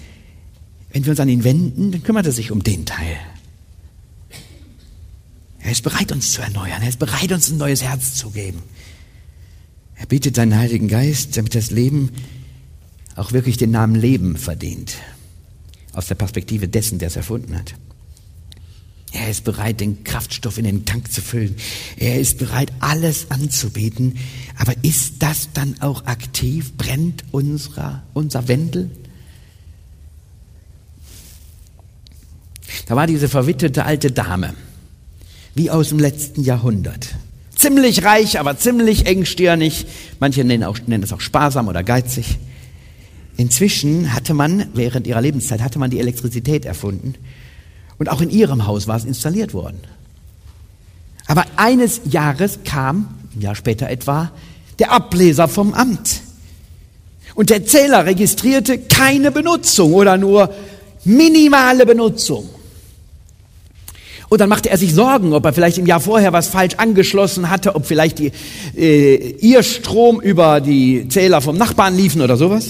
wenn 0.95 1.03
wir 1.03 1.09
uns 1.09 1.19
an 1.19 1.27
ihn 1.27 1.43
wenden, 1.43 1.91
dann 1.91 2.03
kümmert 2.03 2.25
er 2.25 2.31
sich 2.31 2.51
um 2.51 2.63
den 2.63 2.85
Teil. 2.85 3.17
Er 5.59 5.71
ist 5.73 5.83
bereit, 5.83 6.13
uns 6.13 6.31
zu 6.31 6.41
erneuern. 6.41 6.81
Er 6.81 6.87
ist 6.87 6.99
bereit, 6.99 7.33
uns 7.33 7.51
ein 7.51 7.57
neues 7.57 7.83
Herz 7.83 8.13
zu 8.13 8.29
geben. 8.29 8.63
Er 9.95 10.05
bietet 10.05 10.37
seinen 10.37 10.55
Heiligen 10.55 10.87
Geist, 10.87 11.35
damit 11.35 11.53
das 11.53 11.69
Leben 11.69 12.11
auch 13.17 13.33
wirklich 13.33 13.57
den 13.57 13.71
Namen 13.71 13.95
Leben 13.95 14.37
verdient. 14.37 14.95
Aus 15.91 16.07
der 16.07 16.15
Perspektive 16.15 16.69
dessen, 16.69 16.97
der 16.97 17.09
es 17.09 17.17
erfunden 17.17 17.57
hat. 17.57 17.75
Er 19.11 19.29
ist 19.29 19.43
bereit, 19.43 19.81
den 19.81 20.05
Kraftstoff 20.05 20.57
in 20.57 20.63
den 20.63 20.85
Tank 20.85 21.11
zu 21.11 21.21
füllen. 21.21 21.57
Er 21.97 22.21
ist 22.21 22.37
bereit, 22.37 22.71
alles 22.79 23.31
anzubieten. 23.31 24.17
Aber 24.57 24.73
ist 24.81 25.15
das 25.19 25.49
dann 25.53 25.75
auch 25.81 26.05
aktiv? 26.05 26.71
Brennt 26.77 27.25
unser, 27.31 28.03
unser 28.13 28.47
Wendel? 28.47 28.91
Da 32.87 32.95
war 32.95 33.07
diese 33.07 33.29
verwitwete 33.29 33.85
alte 33.85 34.11
Dame, 34.11 34.53
wie 35.53 35.69
aus 35.69 35.89
dem 35.89 35.99
letzten 35.99 36.43
Jahrhundert. 36.43 37.15
Ziemlich 37.55 38.03
reich, 38.03 38.39
aber 38.39 38.57
ziemlich 38.57 39.05
engstirnig. 39.05 39.85
Manche 40.19 40.43
nennen, 40.43 40.63
auch, 40.63 40.77
nennen 40.87 41.03
es 41.03 41.13
auch 41.13 41.21
sparsam 41.21 41.67
oder 41.67 41.83
geizig. 41.83 42.37
Inzwischen 43.37 44.13
hatte 44.13 44.33
man, 44.33 44.67
während 44.73 45.07
ihrer 45.07 45.21
Lebenszeit, 45.21 45.61
hatte 45.61 45.79
man 45.79 45.89
die 45.89 45.99
Elektrizität 45.99 46.65
erfunden. 46.65 47.15
Und 47.97 48.09
auch 48.09 48.21
in 48.21 48.29
ihrem 48.29 48.67
Haus 48.67 48.87
war 48.87 48.97
es 48.97 49.05
installiert 49.05 49.53
worden. 49.53 49.79
Aber 51.27 51.45
eines 51.55 52.01
Jahres 52.05 52.59
kam, 52.65 53.07
ein 53.35 53.41
Jahr 53.41 53.55
später 53.55 53.89
etwa, 53.89 54.31
der 54.79 54.91
Ableser 54.91 55.47
vom 55.47 55.73
Amt. 55.73 56.21
Und 57.33 57.49
der 57.49 57.65
Zähler 57.65 58.05
registrierte 58.05 58.77
keine 58.79 59.31
Benutzung 59.31 59.93
oder 59.93 60.17
nur 60.17 60.53
minimale 61.03 61.85
Benutzung. 61.85 62.49
Und 64.29 64.41
dann 64.41 64.49
machte 64.49 64.69
er 64.69 64.77
sich 64.77 64.93
Sorgen, 64.93 65.33
ob 65.33 65.45
er 65.45 65.53
vielleicht 65.53 65.77
im 65.77 65.85
Jahr 65.85 65.99
vorher 65.99 66.33
was 66.33 66.47
falsch 66.47 66.75
angeschlossen 66.75 67.49
hatte, 67.49 67.75
ob 67.75 67.85
vielleicht 67.85 68.19
die, 68.19 68.31
äh, 68.75 69.35
ihr 69.39 69.63
Strom 69.63 70.19
über 70.19 70.61
die 70.61 71.07
Zähler 71.09 71.41
vom 71.41 71.57
Nachbarn 71.57 71.95
liefen 71.95 72.21
oder 72.21 72.37
sowas. 72.37 72.69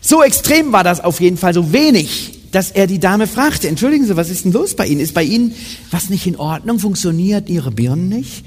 So 0.00 0.22
extrem 0.22 0.72
war 0.72 0.84
das 0.84 1.02
auf 1.02 1.20
jeden 1.20 1.36
Fall, 1.36 1.54
so 1.54 1.72
wenig, 1.72 2.40
dass 2.52 2.70
er 2.70 2.86
die 2.86 2.98
Dame 2.98 3.26
fragte, 3.26 3.68
entschuldigen 3.68 4.06
Sie, 4.06 4.16
was 4.16 4.30
ist 4.30 4.44
denn 4.44 4.52
los 4.52 4.74
bei 4.74 4.86
Ihnen? 4.86 5.00
Ist 5.00 5.14
bei 5.14 5.22
Ihnen 5.22 5.54
was 5.90 6.10
nicht 6.10 6.26
in 6.26 6.36
Ordnung? 6.36 6.78
Funktioniert 6.78 7.48
Ihre 7.48 7.70
Birnen 7.70 8.08
nicht? 8.08 8.44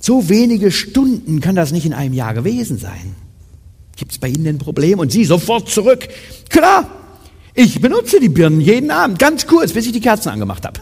So 0.00 0.28
wenige 0.28 0.70
Stunden 0.70 1.40
kann 1.40 1.54
das 1.54 1.72
nicht 1.72 1.86
in 1.86 1.92
einem 1.92 2.14
Jahr 2.14 2.34
gewesen 2.34 2.78
sein. 2.78 3.14
Gibt 3.96 4.12
es 4.12 4.18
bei 4.18 4.28
Ihnen 4.28 4.46
ein 4.46 4.58
Problem? 4.58 4.98
Und 4.98 5.12
sie 5.12 5.24
sofort 5.24 5.68
zurück. 5.68 6.08
Klar, 6.48 6.90
Ich 7.54 7.80
benutze 7.80 8.18
die 8.18 8.28
Birnen 8.28 8.60
jeden 8.60 8.90
Abend, 8.90 9.18
ganz 9.18 9.46
kurz, 9.46 9.72
bis 9.72 9.86
ich 9.86 9.92
die 9.92 10.00
Kerzen 10.00 10.30
angemacht 10.30 10.64
habe. 10.64 10.80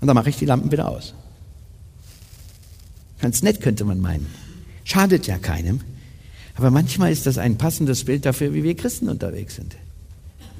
Und 0.00 0.08
dann 0.08 0.14
mache 0.14 0.30
ich 0.30 0.36
die 0.36 0.46
Lampen 0.46 0.72
wieder 0.72 0.88
aus. 0.88 1.14
Ganz 3.20 3.42
nett 3.42 3.60
könnte 3.60 3.84
man 3.84 4.00
meinen. 4.00 4.26
Schadet 4.84 5.26
ja 5.26 5.38
keinem. 5.38 5.80
Aber 6.56 6.70
manchmal 6.70 7.12
ist 7.12 7.26
das 7.26 7.38
ein 7.38 7.56
passendes 7.56 8.04
Bild 8.04 8.26
dafür, 8.26 8.52
wie 8.52 8.64
wir 8.64 8.74
Christen 8.74 9.08
unterwegs 9.08 9.54
sind. 9.54 9.76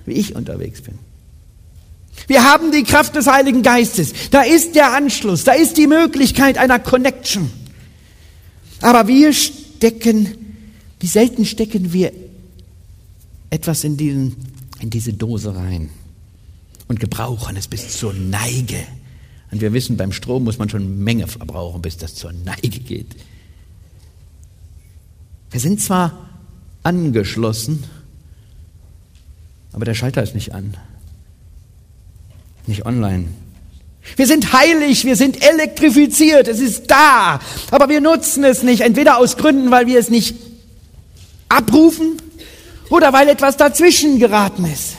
Wie 0.06 0.12
ich 0.12 0.36
unterwegs 0.36 0.82
bin. 0.82 0.98
Wir 2.28 2.44
haben 2.44 2.72
die 2.72 2.84
Kraft 2.84 3.16
des 3.16 3.26
Heiligen 3.26 3.62
Geistes. 3.62 4.12
Da 4.30 4.42
ist 4.42 4.74
der 4.74 4.92
Anschluss, 4.92 5.44
da 5.44 5.52
ist 5.52 5.76
die 5.76 5.86
Möglichkeit 5.86 6.56
einer 6.58 6.78
Connection. 6.78 7.50
Aber 8.80 9.08
wir 9.08 9.32
stecken, 9.32 10.28
wie 11.00 11.06
selten 11.06 11.44
stecken 11.44 11.92
wir 11.92 12.12
etwas 13.52 13.84
in, 13.84 13.98
diesen, 13.98 14.34
in 14.80 14.88
diese 14.88 15.12
Dose 15.12 15.54
rein 15.54 15.90
und 16.88 16.98
gebrauchen 17.00 17.54
es 17.56 17.68
bis 17.68 17.98
zur 17.98 18.14
Neige. 18.14 18.82
Und 19.50 19.60
wir 19.60 19.74
wissen, 19.74 19.98
beim 19.98 20.12
Strom 20.12 20.44
muss 20.44 20.56
man 20.56 20.70
schon 20.70 21.04
Menge 21.04 21.26
verbrauchen, 21.28 21.82
bis 21.82 21.98
das 21.98 22.14
zur 22.14 22.32
Neige 22.32 22.80
geht. 22.80 23.14
Wir 25.50 25.60
sind 25.60 25.82
zwar 25.82 26.30
angeschlossen, 26.82 27.84
aber 29.72 29.84
der 29.84 29.94
Schalter 29.94 30.22
ist 30.22 30.34
nicht 30.34 30.54
an, 30.54 30.74
nicht 32.66 32.86
online. 32.86 33.28
Wir 34.16 34.26
sind 34.26 34.54
heilig, 34.54 35.04
wir 35.04 35.16
sind 35.16 35.46
elektrifiziert, 35.46 36.48
es 36.48 36.58
ist 36.58 36.90
da, 36.90 37.38
aber 37.70 37.90
wir 37.90 38.00
nutzen 38.00 38.44
es 38.44 38.62
nicht, 38.62 38.80
entweder 38.80 39.18
aus 39.18 39.36
Gründen, 39.36 39.70
weil 39.70 39.86
wir 39.86 39.98
es 39.98 40.08
nicht 40.08 40.36
abrufen 41.50 42.16
oder 42.92 43.12
weil 43.14 43.28
etwas 43.30 43.56
dazwischen 43.56 44.18
geraten 44.18 44.66
ist. 44.66 44.96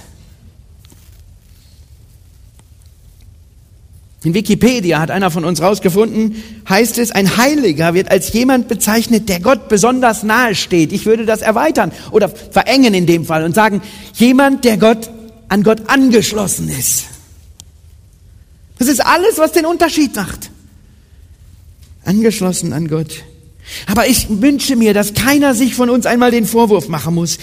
In 4.23 4.33
Wikipedia 4.33 4.99
hat 4.99 5.11
einer 5.11 5.29
von 5.29 5.45
uns 5.45 5.61
rausgefunden, 5.61 6.41
heißt 6.67 6.97
es, 6.97 7.11
ein 7.11 7.37
Heiliger 7.37 7.93
wird 7.93 8.09
als 8.09 8.33
jemand 8.33 8.67
bezeichnet, 8.67 9.29
der 9.29 9.41
Gott 9.41 9.67
besonders 9.69 10.23
nahe 10.23 10.55
steht. 10.55 10.91
Ich 10.91 11.05
würde 11.05 11.25
das 11.25 11.41
erweitern 11.41 11.91
oder 12.09 12.29
verengen 12.29 12.95
in 12.95 13.05
dem 13.05 13.25
Fall 13.25 13.43
und 13.43 13.53
sagen, 13.53 13.81
jemand, 14.15 14.65
der 14.65 14.77
Gott 14.77 15.11
an 15.49 15.61
Gott 15.61 15.87
angeschlossen 15.87 16.69
ist. 16.69 17.03
Das 18.79 18.87
ist 18.87 19.05
alles, 19.05 19.37
was 19.37 19.51
den 19.51 19.67
Unterschied 19.67 20.15
macht. 20.15 20.49
Angeschlossen 22.05 22.73
an 22.73 22.87
Gott. 22.87 23.23
Aber 23.87 24.07
ich 24.07 24.27
wünsche 24.29 24.75
mir, 24.75 24.93
dass 24.95 25.13
keiner 25.13 25.53
sich 25.53 25.75
von 25.75 25.89
uns 25.89 26.05
einmal 26.05 26.31
den 26.31 26.45
Vorwurf 26.45 26.87
machen 26.87 27.13
muss, 27.13 27.37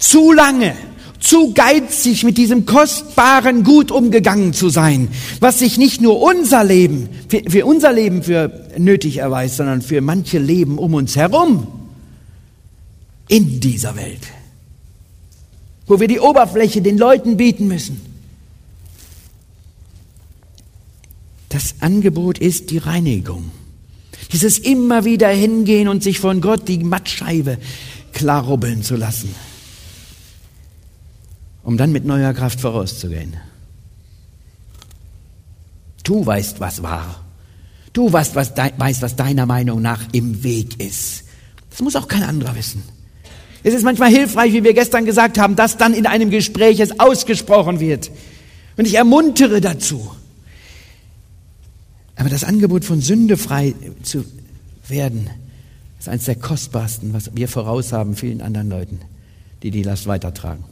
zu 0.00 0.32
lange 0.32 0.74
zu 1.20 1.52
geizig 1.52 2.24
mit 2.24 2.38
diesem 2.38 2.66
kostbaren 2.66 3.62
Gut 3.62 3.90
umgegangen 3.90 4.52
zu 4.52 4.70
sein, 4.70 5.08
was 5.38 5.58
sich 5.58 5.78
nicht 5.78 6.00
nur 6.00 6.20
unser 6.20 6.64
Leben, 6.64 7.08
für, 7.28 7.42
für 7.46 7.66
unser 7.66 7.92
Leben 7.92 8.22
für 8.22 8.68
nötig 8.78 9.18
erweist, 9.18 9.58
sondern 9.58 9.82
für 9.82 10.00
manche 10.00 10.38
Leben 10.38 10.78
um 10.78 10.94
uns 10.94 11.14
herum 11.16 11.66
in 13.28 13.60
dieser 13.60 13.94
Welt, 13.96 14.22
wo 15.86 16.00
wir 16.00 16.08
die 16.08 16.20
Oberfläche 16.20 16.82
den 16.82 16.98
Leuten 16.98 17.36
bieten 17.36 17.68
müssen. 17.68 18.00
Das 21.50 21.74
Angebot 21.80 22.38
ist 22.38 22.70
die 22.70 22.78
Reinigung. 22.78 23.50
Dieses 24.32 24.58
immer 24.58 25.04
wieder 25.04 25.28
hingehen 25.28 25.88
und 25.88 26.02
sich 26.02 26.18
von 26.18 26.40
Gott 26.40 26.66
die 26.68 26.78
Mattscheibe 26.78 27.58
klarrubbeln 28.12 28.82
zu 28.82 28.96
lassen 28.96 29.34
um 31.62 31.76
dann 31.76 31.92
mit 31.92 32.04
neuer 32.04 32.32
Kraft 32.32 32.60
vorauszugehen. 32.60 33.36
Du 36.02 36.24
weißt, 36.24 36.60
was 36.60 36.82
war. 36.82 37.24
Du 37.92 38.12
weißt, 38.12 38.34
was, 38.34 38.54
de 38.54 38.72
weißt, 38.76 39.02
was 39.02 39.16
deiner 39.16 39.46
Meinung 39.46 39.82
nach 39.82 40.02
im 40.12 40.42
Weg 40.42 40.80
ist. 40.80 41.24
Das 41.70 41.80
muss 41.82 41.96
auch 41.96 42.08
kein 42.08 42.22
anderer 42.22 42.54
wissen. 42.54 42.82
Es 43.62 43.74
ist 43.74 43.84
manchmal 43.84 44.10
hilfreich, 44.10 44.52
wie 44.52 44.64
wir 44.64 44.74
gestern 44.74 45.04
gesagt 45.04 45.38
haben, 45.38 45.56
dass 45.56 45.76
dann 45.76 45.92
in 45.92 46.06
einem 46.06 46.30
Gespräch 46.30 46.80
es 46.80 46.98
ausgesprochen 46.98 47.78
wird. 47.80 48.10
Und 48.76 48.86
ich 48.86 48.94
ermuntere 48.94 49.60
dazu. 49.60 50.10
Aber 52.16 52.28
das 52.28 52.44
Angebot 52.44 52.84
von 52.84 53.00
Sünde 53.00 53.36
frei 53.36 53.74
zu 54.02 54.24
werden, 54.88 55.28
ist 55.98 56.08
eines 56.08 56.24
der 56.24 56.36
kostbarsten, 56.36 57.12
was 57.12 57.34
wir 57.34 57.48
voraus 57.48 57.92
haben 57.92 58.16
vielen 58.16 58.40
anderen 58.40 58.70
Leuten, 58.70 59.00
die 59.62 59.70
die 59.70 59.82
Last 59.82 60.06
weitertragen. 60.06 60.64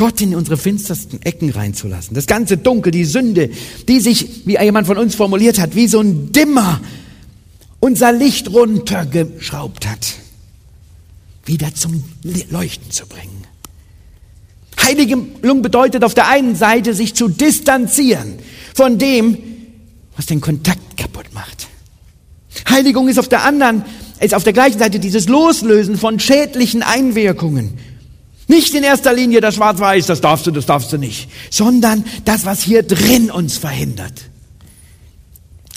Gott 0.00 0.22
in 0.22 0.34
unsere 0.34 0.56
finstersten 0.56 1.20
Ecken 1.20 1.50
reinzulassen. 1.50 2.14
Das 2.14 2.26
ganze 2.26 2.56
Dunkel, 2.56 2.90
die 2.90 3.04
Sünde, 3.04 3.50
die 3.86 4.00
sich, 4.00 4.46
wie 4.46 4.58
jemand 4.58 4.86
von 4.86 4.96
uns 4.96 5.14
formuliert 5.14 5.58
hat, 5.58 5.76
wie 5.76 5.88
so 5.88 6.00
ein 6.00 6.32
Dimmer 6.32 6.80
unser 7.80 8.10
Licht 8.10 8.50
runtergeschraubt 8.50 9.86
hat, 9.86 10.14
wieder 11.44 11.74
zum 11.74 12.02
Leuchten 12.50 12.90
zu 12.90 13.06
bringen. 13.06 13.44
Heiligung 14.82 15.60
bedeutet 15.60 16.02
auf 16.02 16.14
der 16.14 16.28
einen 16.28 16.56
Seite, 16.56 16.94
sich 16.94 17.14
zu 17.14 17.28
distanzieren 17.28 18.38
von 18.74 18.96
dem, 18.96 19.36
was 20.16 20.24
den 20.24 20.40
Kontakt 20.40 20.96
kaputt 20.96 21.26
macht. 21.34 21.68
Heiligung 22.70 23.06
ist 23.08 23.18
auf 23.18 23.28
der 23.28 23.44
anderen, 23.44 23.84
ist 24.18 24.32
auf 24.32 24.44
der 24.44 24.54
gleichen 24.54 24.78
Seite 24.78 24.98
dieses 24.98 25.28
Loslösen 25.28 25.98
von 25.98 26.18
schädlichen 26.18 26.82
Einwirkungen 26.82 27.76
nicht 28.50 28.74
in 28.74 28.82
erster 28.82 29.14
Linie 29.14 29.40
das 29.40 29.54
Schwarz-Weiß, 29.54 30.06
das 30.06 30.20
darfst 30.20 30.46
du, 30.46 30.50
das 30.50 30.66
darfst 30.66 30.92
du 30.92 30.98
nicht, 30.98 31.30
sondern 31.48 32.04
das, 32.26 32.44
was 32.44 32.62
hier 32.62 32.82
drin 32.82 33.30
uns 33.30 33.56
verhindert. 33.56 34.12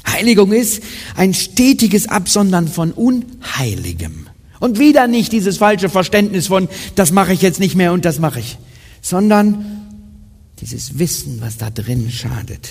Heiligung 0.06 0.52
ist 0.52 0.84
ein 1.16 1.34
stetiges 1.34 2.08
Absondern 2.10 2.68
von 2.68 2.92
Unheiligem. 2.92 4.28
Und 4.60 4.80
wieder 4.80 5.08
nicht 5.08 5.32
dieses 5.32 5.58
falsche 5.58 5.90
Verständnis 5.90 6.48
von, 6.48 6.68
das 6.96 7.12
mache 7.12 7.34
ich 7.34 7.42
jetzt 7.42 7.60
nicht 7.60 7.76
mehr 7.76 7.94
und 7.94 8.06
das 8.06 8.20
mache 8.20 8.40
ich, 8.40 8.58
sondern 9.02 9.66
dieses 10.60 11.00
Wissen, 11.00 11.42
was 11.42 11.58
da 11.58 11.70
drin 11.70 12.10
schadet. 12.10 12.70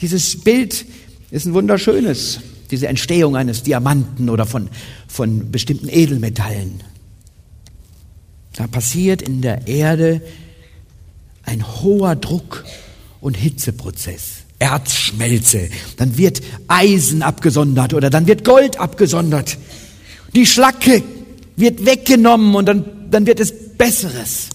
Dieses 0.00 0.40
Bild 0.40 0.84
ist 1.30 1.46
ein 1.46 1.54
wunderschönes, 1.54 2.40
diese 2.70 2.88
Entstehung 2.88 3.36
eines 3.36 3.62
Diamanten 3.62 4.28
oder 4.28 4.46
von, 4.46 4.68
von 5.08 5.50
bestimmten 5.50 5.88
Edelmetallen. 5.88 6.82
Da 8.60 8.66
passiert 8.66 9.22
in 9.22 9.40
der 9.40 9.68
Erde 9.68 10.20
ein 11.44 11.64
hoher 11.80 12.14
Druck 12.14 12.66
und 13.22 13.34
Hitzeprozess. 13.34 14.42
Erzschmelze, 14.58 15.70
dann 15.96 16.18
wird 16.18 16.42
Eisen 16.68 17.22
abgesondert 17.22 17.94
oder 17.94 18.10
dann 18.10 18.26
wird 18.26 18.44
Gold 18.44 18.78
abgesondert. 18.78 19.56
Die 20.34 20.44
Schlacke 20.44 21.02
wird 21.56 21.86
weggenommen 21.86 22.54
und 22.54 22.66
dann, 22.66 22.84
dann 23.10 23.24
wird 23.24 23.40
es 23.40 23.50
besseres, 23.78 24.50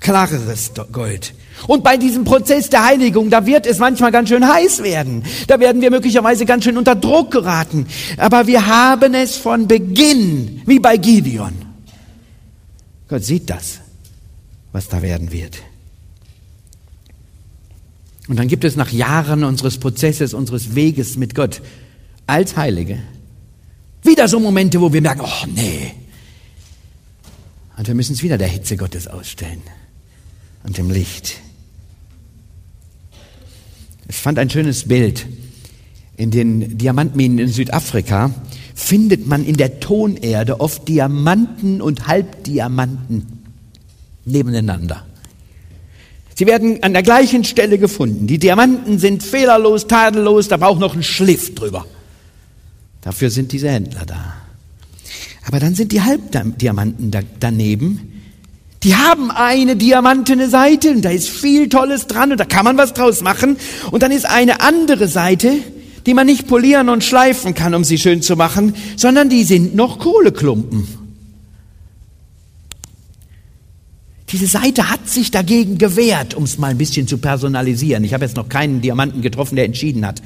klareres 0.00 0.72
Gold. 0.90 1.32
Und 1.68 1.84
bei 1.84 1.96
diesem 1.96 2.24
Prozess 2.24 2.70
der 2.70 2.84
Heiligung, 2.84 3.30
da 3.30 3.46
wird 3.46 3.66
es 3.66 3.78
manchmal 3.78 4.10
ganz 4.10 4.30
schön 4.30 4.44
heiß 4.52 4.82
werden. 4.82 5.22
Da 5.46 5.60
werden 5.60 5.80
wir 5.80 5.92
möglicherweise 5.92 6.44
ganz 6.44 6.64
schön 6.64 6.76
unter 6.76 6.96
Druck 6.96 7.30
geraten. 7.30 7.86
Aber 8.16 8.48
wir 8.48 8.66
haben 8.66 9.14
es 9.14 9.36
von 9.36 9.68
Beginn, 9.68 10.62
wie 10.66 10.80
bei 10.80 10.96
Gideon. 10.96 11.63
Gott 13.08 13.24
sieht 13.24 13.50
das, 13.50 13.80
was 14.72 14.88
da 14.88 15.02
werden 15.02 15.32
wird. 15.32 15.58
Und 18.28 18.36
dann 18.38 18.48
gibt 18.48 18.64
es 18.64 18.76
nach 18.76 18.90
Jahren 18.90 19.44
unseres 19.44 19.78
Prozesses, 19.78 20.32
unseres 20.32 20.74
Weges 20.74 21.16
mit 21.16 21.34
Gott 21.34 21.60
als 22.26 22.56
Heilige 22.56 23.00
wieder 24.04 24.28
so 24.28 24.38
Momente, 24.38 24.80
wo 24.80 24.92
wir 24.92 25.00
merken, 25.00 25.22
oh 25.22 25.46
nee. 25.54 25.92
Und 27.76 27.88
wir 27.88 27.94
müssen 27.94 28.12
es 28.12 28.22
wieder 28.22 28.38
der 28.38 28.48
Hitze 28.48 28.76
Gottes 28.76 29.08
ausstellen 29.08 29.62
und 30.62 30.76
dem 30.78 30.90
Licht. 30.90 31.40
Ich 34.08 34.16
fand 34.16 34.38
ein 34.38 34.50
schönes 34.50 34.86
Bild 34.86 35.26
in 36.16 36.30
den 36.30 36.78
Diamantminen 36.78 37.38
in 37.38 37.48
Südafrika 37.48 38.30
findet 38.74 39.26
man 39.26 39.44
in 39.44 39.56
der 39.56 39.80
Tonerde 39.80 40.60
oft 40.60 40.88
Diamanten 40.88 41.80
und 41.80 42.08
Halbdiamanten 42.08 43.26
nebeneinander. 44.24 45.06
Sie 46.36 46.46
werden 46.46 46.82
an 46.82 46.92
der 46.92 47.04
gleichen 47.04 47.44
Stelle 47.44 47.78
gefunden. 47.78 48.26
Die 48.26 48.38
Diamanten 48.38 48.98
sind 48.98 49.22
fehlerlos, 49.22 49.86
tadellos, 49.86 50.48
da 50.48 50.56
braucht 50.56 50.80
noch 50.80 50.94
ein 50.94 51.04
Schliff 51.04 51.54
drüber. 51.54 51.86
Dafür 53.02 53.30
sind 53.30 53.52
diese 53.52 53.70
Händler 53.70 54.04
da. 54.04 54.34
Aber 55.46 55.60
dann 55.60 55.74
sind 55.74 55.92
die 55.92 56.02
Halbdiamanten 56.02 57.10
da, 57.12 57.20
daneben. 57.38 58.22
Die 58.82 58.96
haben 58.96 59.30
eine 59.30 59.76
diamantene 59.76 60.48
Seite 60.48 60.90
und 60.90 61.02
da 61.02 61.10
ist 61.10 61.28
viel 61.28 61.68
Tolles 61.68 62.06
dran 62.06 62.32
und 62.32 62.40
da 62.40 62.44
kann 62.44 62.64
man 62.64 62.76
was 62.76 62.94
draus 62.94 63.22
machen. 63.22 63.56
Und 63.92 64.02
dann 64.02 64.10
ist 64.10 64.26
eine 64.26 64.60
andere 64.60 65.06
Seite, 65.06 65.52
die 66.06 66.14
man 66.14 66.26
nicht 66.26 66.46
polieren 66.46 66.88
und 66.88 67.02
schleifen 67.02 67.54
kann, 67.54 67.74
um 67.74 67.84
sie 67.84 67.98
schön 67.98 68.22
zu 68.22 68.36
machen, 68.36 68.74
sondern 68.96 69.28
die 69.28 69.44
sind 69.44 69.74
noch 69.74 69.98
Kohleklumpen. 69.98 70.86
Diese 74.30 74.46
Seite 74.46 74.90
hat 74.90 75.08
sich 75.08 75.30
dagegen 75.30 75.78
gewehrt, 75.78 76.34
um 76.34 76.44
es 76.44 76.58
mal 76.58 76.70
ein 76.70 76.78
bisschen 76.78 77.06
zu 77.06 77.18
personalisieren. 77.18 78.02
Ich 78.04 78.14
habe 78.14 78.24
jetzt 78.24 78.36
noch 78.36 78.48
keinen 78.48 78.80
Diamanten 78.80 79.22
getroffen, 79.22 79.54
der 79.56 79.64
entschieden 79.64 80.04
hat, 80.04 80.22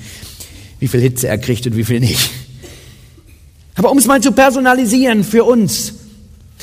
wie 0.80 0.88
viel 0.88 1.00
Hitze 1.00 1.28
er 1.28 1.38
kriegt 1.38 1.66
und 1.66 1.76
wie 1.76 1.84
viel 1.84 2.00
nicht. 2.00 2.30
Aber 3.74 3.90
um 3.90 3.98
es 3.98 4.06
mal 4.06 4.20
zu 4.20 4.32
personalisieren 4.32 5.24
für 5.24 5.44
uns, 5.44 5.94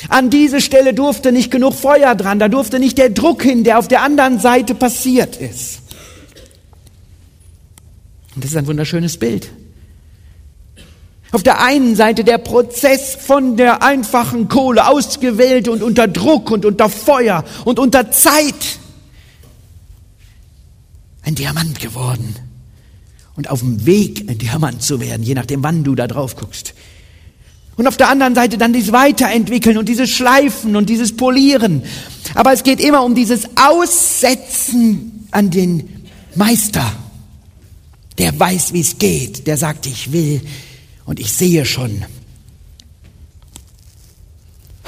an 0.08 0.28
diese 0.28 0.60
Stelle 0.60 0.92
durfte 0.92 1.32
nicht 1.32 1.50
genug 1.50 1.74
Feuer 1.74 2.14
dran, 2.14 2.38
da 2.38 2.48
durfte 2.48 2.78
nicht 2.78 2.98
der 2.98 3.10
Druck 3.10 3.42
hin, 3.42 3.64
der 3.64 3.78
auf 3.78 3.88
der 3.88 4.02
anderen 4.02 4.40
Seite 4.40 4.74
passiert 4.74 5.36
ist. 5.36 5.85
Und 8.36 8.44
das 8.44 8.52
ist 8.52 8.56
ein 8.56 8.66
wunderschönes 8.66 9.16
Bild. 9.16 9.50
Auf 11.32 11.42
der 11.42 11.60
einen 11.62 11.96
Seite 11.96 12.22
der 12.22 12.38
Prozess 12.38 13.16
von 13.16 13.56
der 13.56 13.82
einfachen 13.82 14.48
Kohle 14.48 14.86
ausgewählt 14.86 15.68
und 15.68 15.82
unter 15.82 16.06
Druck 16.06 16.50
und 16.50 16.64
unter 16.64 16.88
Feuer 16.88 17.44
und 17.64 17.78
unter 17.78 18.10
Zeit 18.12 18.78
ein 21.22 21.34
Diamant 21.34 21.80
geworden 21.80 22.36
und 23.36 23.50
auf 23.50 23.60
dem 23.60 23.84
Weg 23.86 24.28
ein 24.28 24.38
Diamant 24.38 24.82
zu 24.82 25.00
werden, 25.00 25.22
je 25.22 25.34
nachdem 25.34 25.62
wann 25.62 25.82
du 25.82 25.94
da 25.94 26.06
drauf 26.06 26.36
guckst. 26.36 26.74
Und 27.76 27.86
auf 27.88 27.96
der 27.96 28.08
anderen 28.08 28.34
Seite 28.34 28.56
dann 28.56 28.72
dieses 28.72 28.92
Weiterentwickeln 28.92 29.76
und 29.76 29.88
dieses 29.88 30.10
Schleifen 30.10 30.76
und 30.76 30.88
dieses 30.88 31.16
Polieren. 31.16 31.82
Aber 32.34 32.52
es 32.52 32.62
geht 32.62 32.80
immer 32.80 33.02
um 33.02 33.14
dieses 33.14 33.48
Aussetzen 33.56 35.26
an 35.30 35.50
den 35.50 36.06
Meister, 36.34 36.90
der 38.18 38.38
weiß, 38.38 38.72
wie 38.72 38.80
es 38.80 38.98
geht, 38.98 39.46
der 39.46 39.56
sagt, 39.56 39.86
ich 39.86 40.12
will 40.12 40.40
und 41.04 41.20
ich 41.20 41.32
sehe 41.32 41.64
schon. 41.64 42.04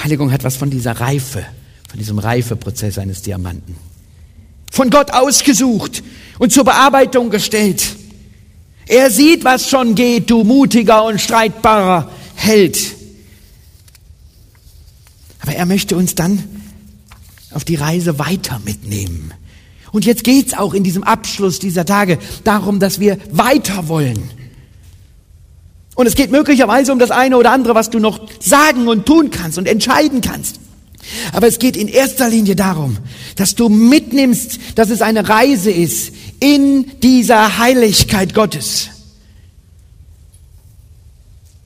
Heiligung 0.03 0.33
hat 0.33 0.45
was 0.45 0.57
von 0.57 0.71
dieser 0.71 0.93
Reife, 0.93 1.45
von 1.89 1.99
diesem 1.99 2.19
Reifeprozess 2.19 2.99
eines 2.99 3.23
Diamanten. 3.23 3.77
Von 4.71 4.91
Gott 4.91 5.11
ausgesucht 5.13 6.03
und 6.39 6.53
zur 6.53 6.65
Bearbeitung 6.65 7.31
gestellt. 7.31 7.83
Er 8.87 9.11
sieht, 9.11 9.45
was 9.45 9.69
schon 9.69 9.95
geht, 9.95 10.31
du 10.31 10.45
mutiger 10.45 11.05
und 11.05 11.21
streitbarer 11.21 12.11
hält. 12.37 12.79
Aber 15.41 15.55
er 15.55 15.67
möchte 15.67 15.97
uns 15.97 16.15
dann 16.15 16.43
auf 17.51 17.65
die 17.65 17.75
Reise 17.75 18.19
weiter 18.19 18.61
mitnehmen. 18.65 19.33
Und 19.93 20.05
jetzt 20.05 20.25
geht's 20.25 20.55
auch 20.55 20.75
in 20.75 20.85
diesem 20.85 21.03
Abschluss 21.03 21.59
dieser 21.59 21.85
Tage 21.85 22.19
darum, 22.45 22.79
dass 22.79 23.01
wir 23.01 23.19
weiter 23.31 23.89
wollen. 23.89 24.31
Und 25.95 26.07
es 26.07 26.15
geht 26.15 26.31
möglicherweise 26.31 26.93
um 26.93 26.99
das 26.99 27.11
eine 27.11 27.37
oder 27.37 27.51
andere, 27.51 27.75
was 27.75 27.91
du 27.91 27.99
noch 27.99 28.21
sagen 28.41 28.87
und 28.87 29.07
tun 29.07 29.31
kannst 29.31 29.59
und 29.59 29.67
entscheiden 29.67 30.21
kannst. 30.21 30.61
Aber 31.33 31.47
es 31.47 31.59
geht 31.59 31.77
in 31.77 31.89
erster 31.89 32.29
Linie 32.29 32.55
darum, 32.55 32.99
dass 33.37 33.55
du 33.55 33.69
mitnimmst, 33.69 34.61
dass 34.77 34.91
es 34.91 35.03
eine 35.03 35.29
Reise 35.29 35.71
ist 35.71 36.13
in 36.41 37.01
dieser 37.03 37.59
Heiligkeit 37.59 38.35
Gottes. 38.35 38.91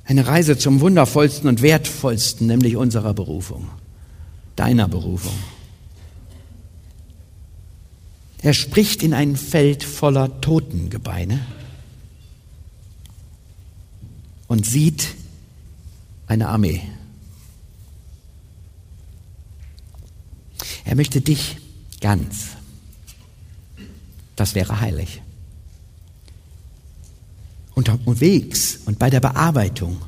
Eine 0.05 0.27
Reise 0.27 0.59
zum 0.59 0.81
wundervollsten 0.81 1.49
und 1.49 1.63
wertvollsten, 1.63 2.47
nämlich 2.47 2.77
unserer 2.77 3.15
Berufung, 3.15 3.69
deiner 4.57 4.89
Berufung. 4.89 5.35
Er 8.43 8.55
spricht 8.55 9.03
in 9.03 9.15
ein 9.15 9.37
Feld 9.37 9.85
voller 9.85 10.41
Totengebeine 10.41 11.41
und 14.49 14.67
sieht 14.67 15.15
eine 16.27 16.49
Armee. 16.49 16.83
Er 20.85 20.97
möchte 20.97 21.21
dich 21.21 21.59
ganz. 22.01 22.49
Das 24.35 24.55
wäre 24.55 24.81
heilig 24.81 25.23
unterwegs 27.75 28.81
und 28.85 28.99
bei 28.99 29.09
der 29.09 29.21
Bearbeitung 29.21 30.03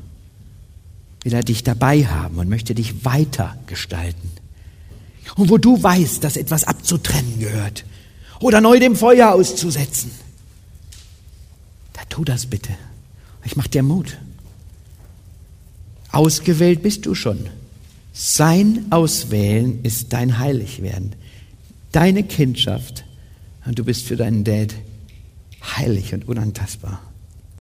will 1.23 1.33
er 1.33 1.43
dich 1.43 1.65
dabei 1.65 2.05
haben 2.05 2.39
und 2.39 2.49
möchte 2.49 2.75
dich 2.75 3.05
weiter 3.05 3.57
gestalten. 3.67 4.31
Und 5.37 5.49
wo 5.49 5.57
du 5.57 5.83
weißt, 5.83 6.23
dass 6.23 6.37
etwas 6.37 6.65
abzutrennen 6.65 7.39
gehört 7.39 7.85
oder 8.45 8.61
neu 8.61 8.79
dem 8.79 8.95
Feuer 8.95 9.33
auszusetzen, 9.33 10.11
da 11.95 12.03
tu 12.11 12.25
das 12.25 12.45
bitte. 12.45 12.75
Ich 13.43 13.57
mach 13.57 13.67
dir 13.67 13.83
Mut. 13.83 14.19
Ausgewählt 16.13 16.83
bist 16.83 17.07
du 17.07 17.15
schon. 17.15 17.49
Sein 18.13 18.85
Auswählen 18.91 19.83
ist 19.83 20.13
dein 20.13 20.39
Heiligwerden, 20.39 21.15
deine 21.91 22.23
Kindschaft. 22.23 23.07
Und 23.65 23.79
du 23.79 23.85
bist 23.85 24.05
für 24.05 24.17
deinen 24.17 24.45
Dad 24.45 24.75
heilig 25.79 26.13
und 26.13 26.29
unantastbar. 26.29 27.01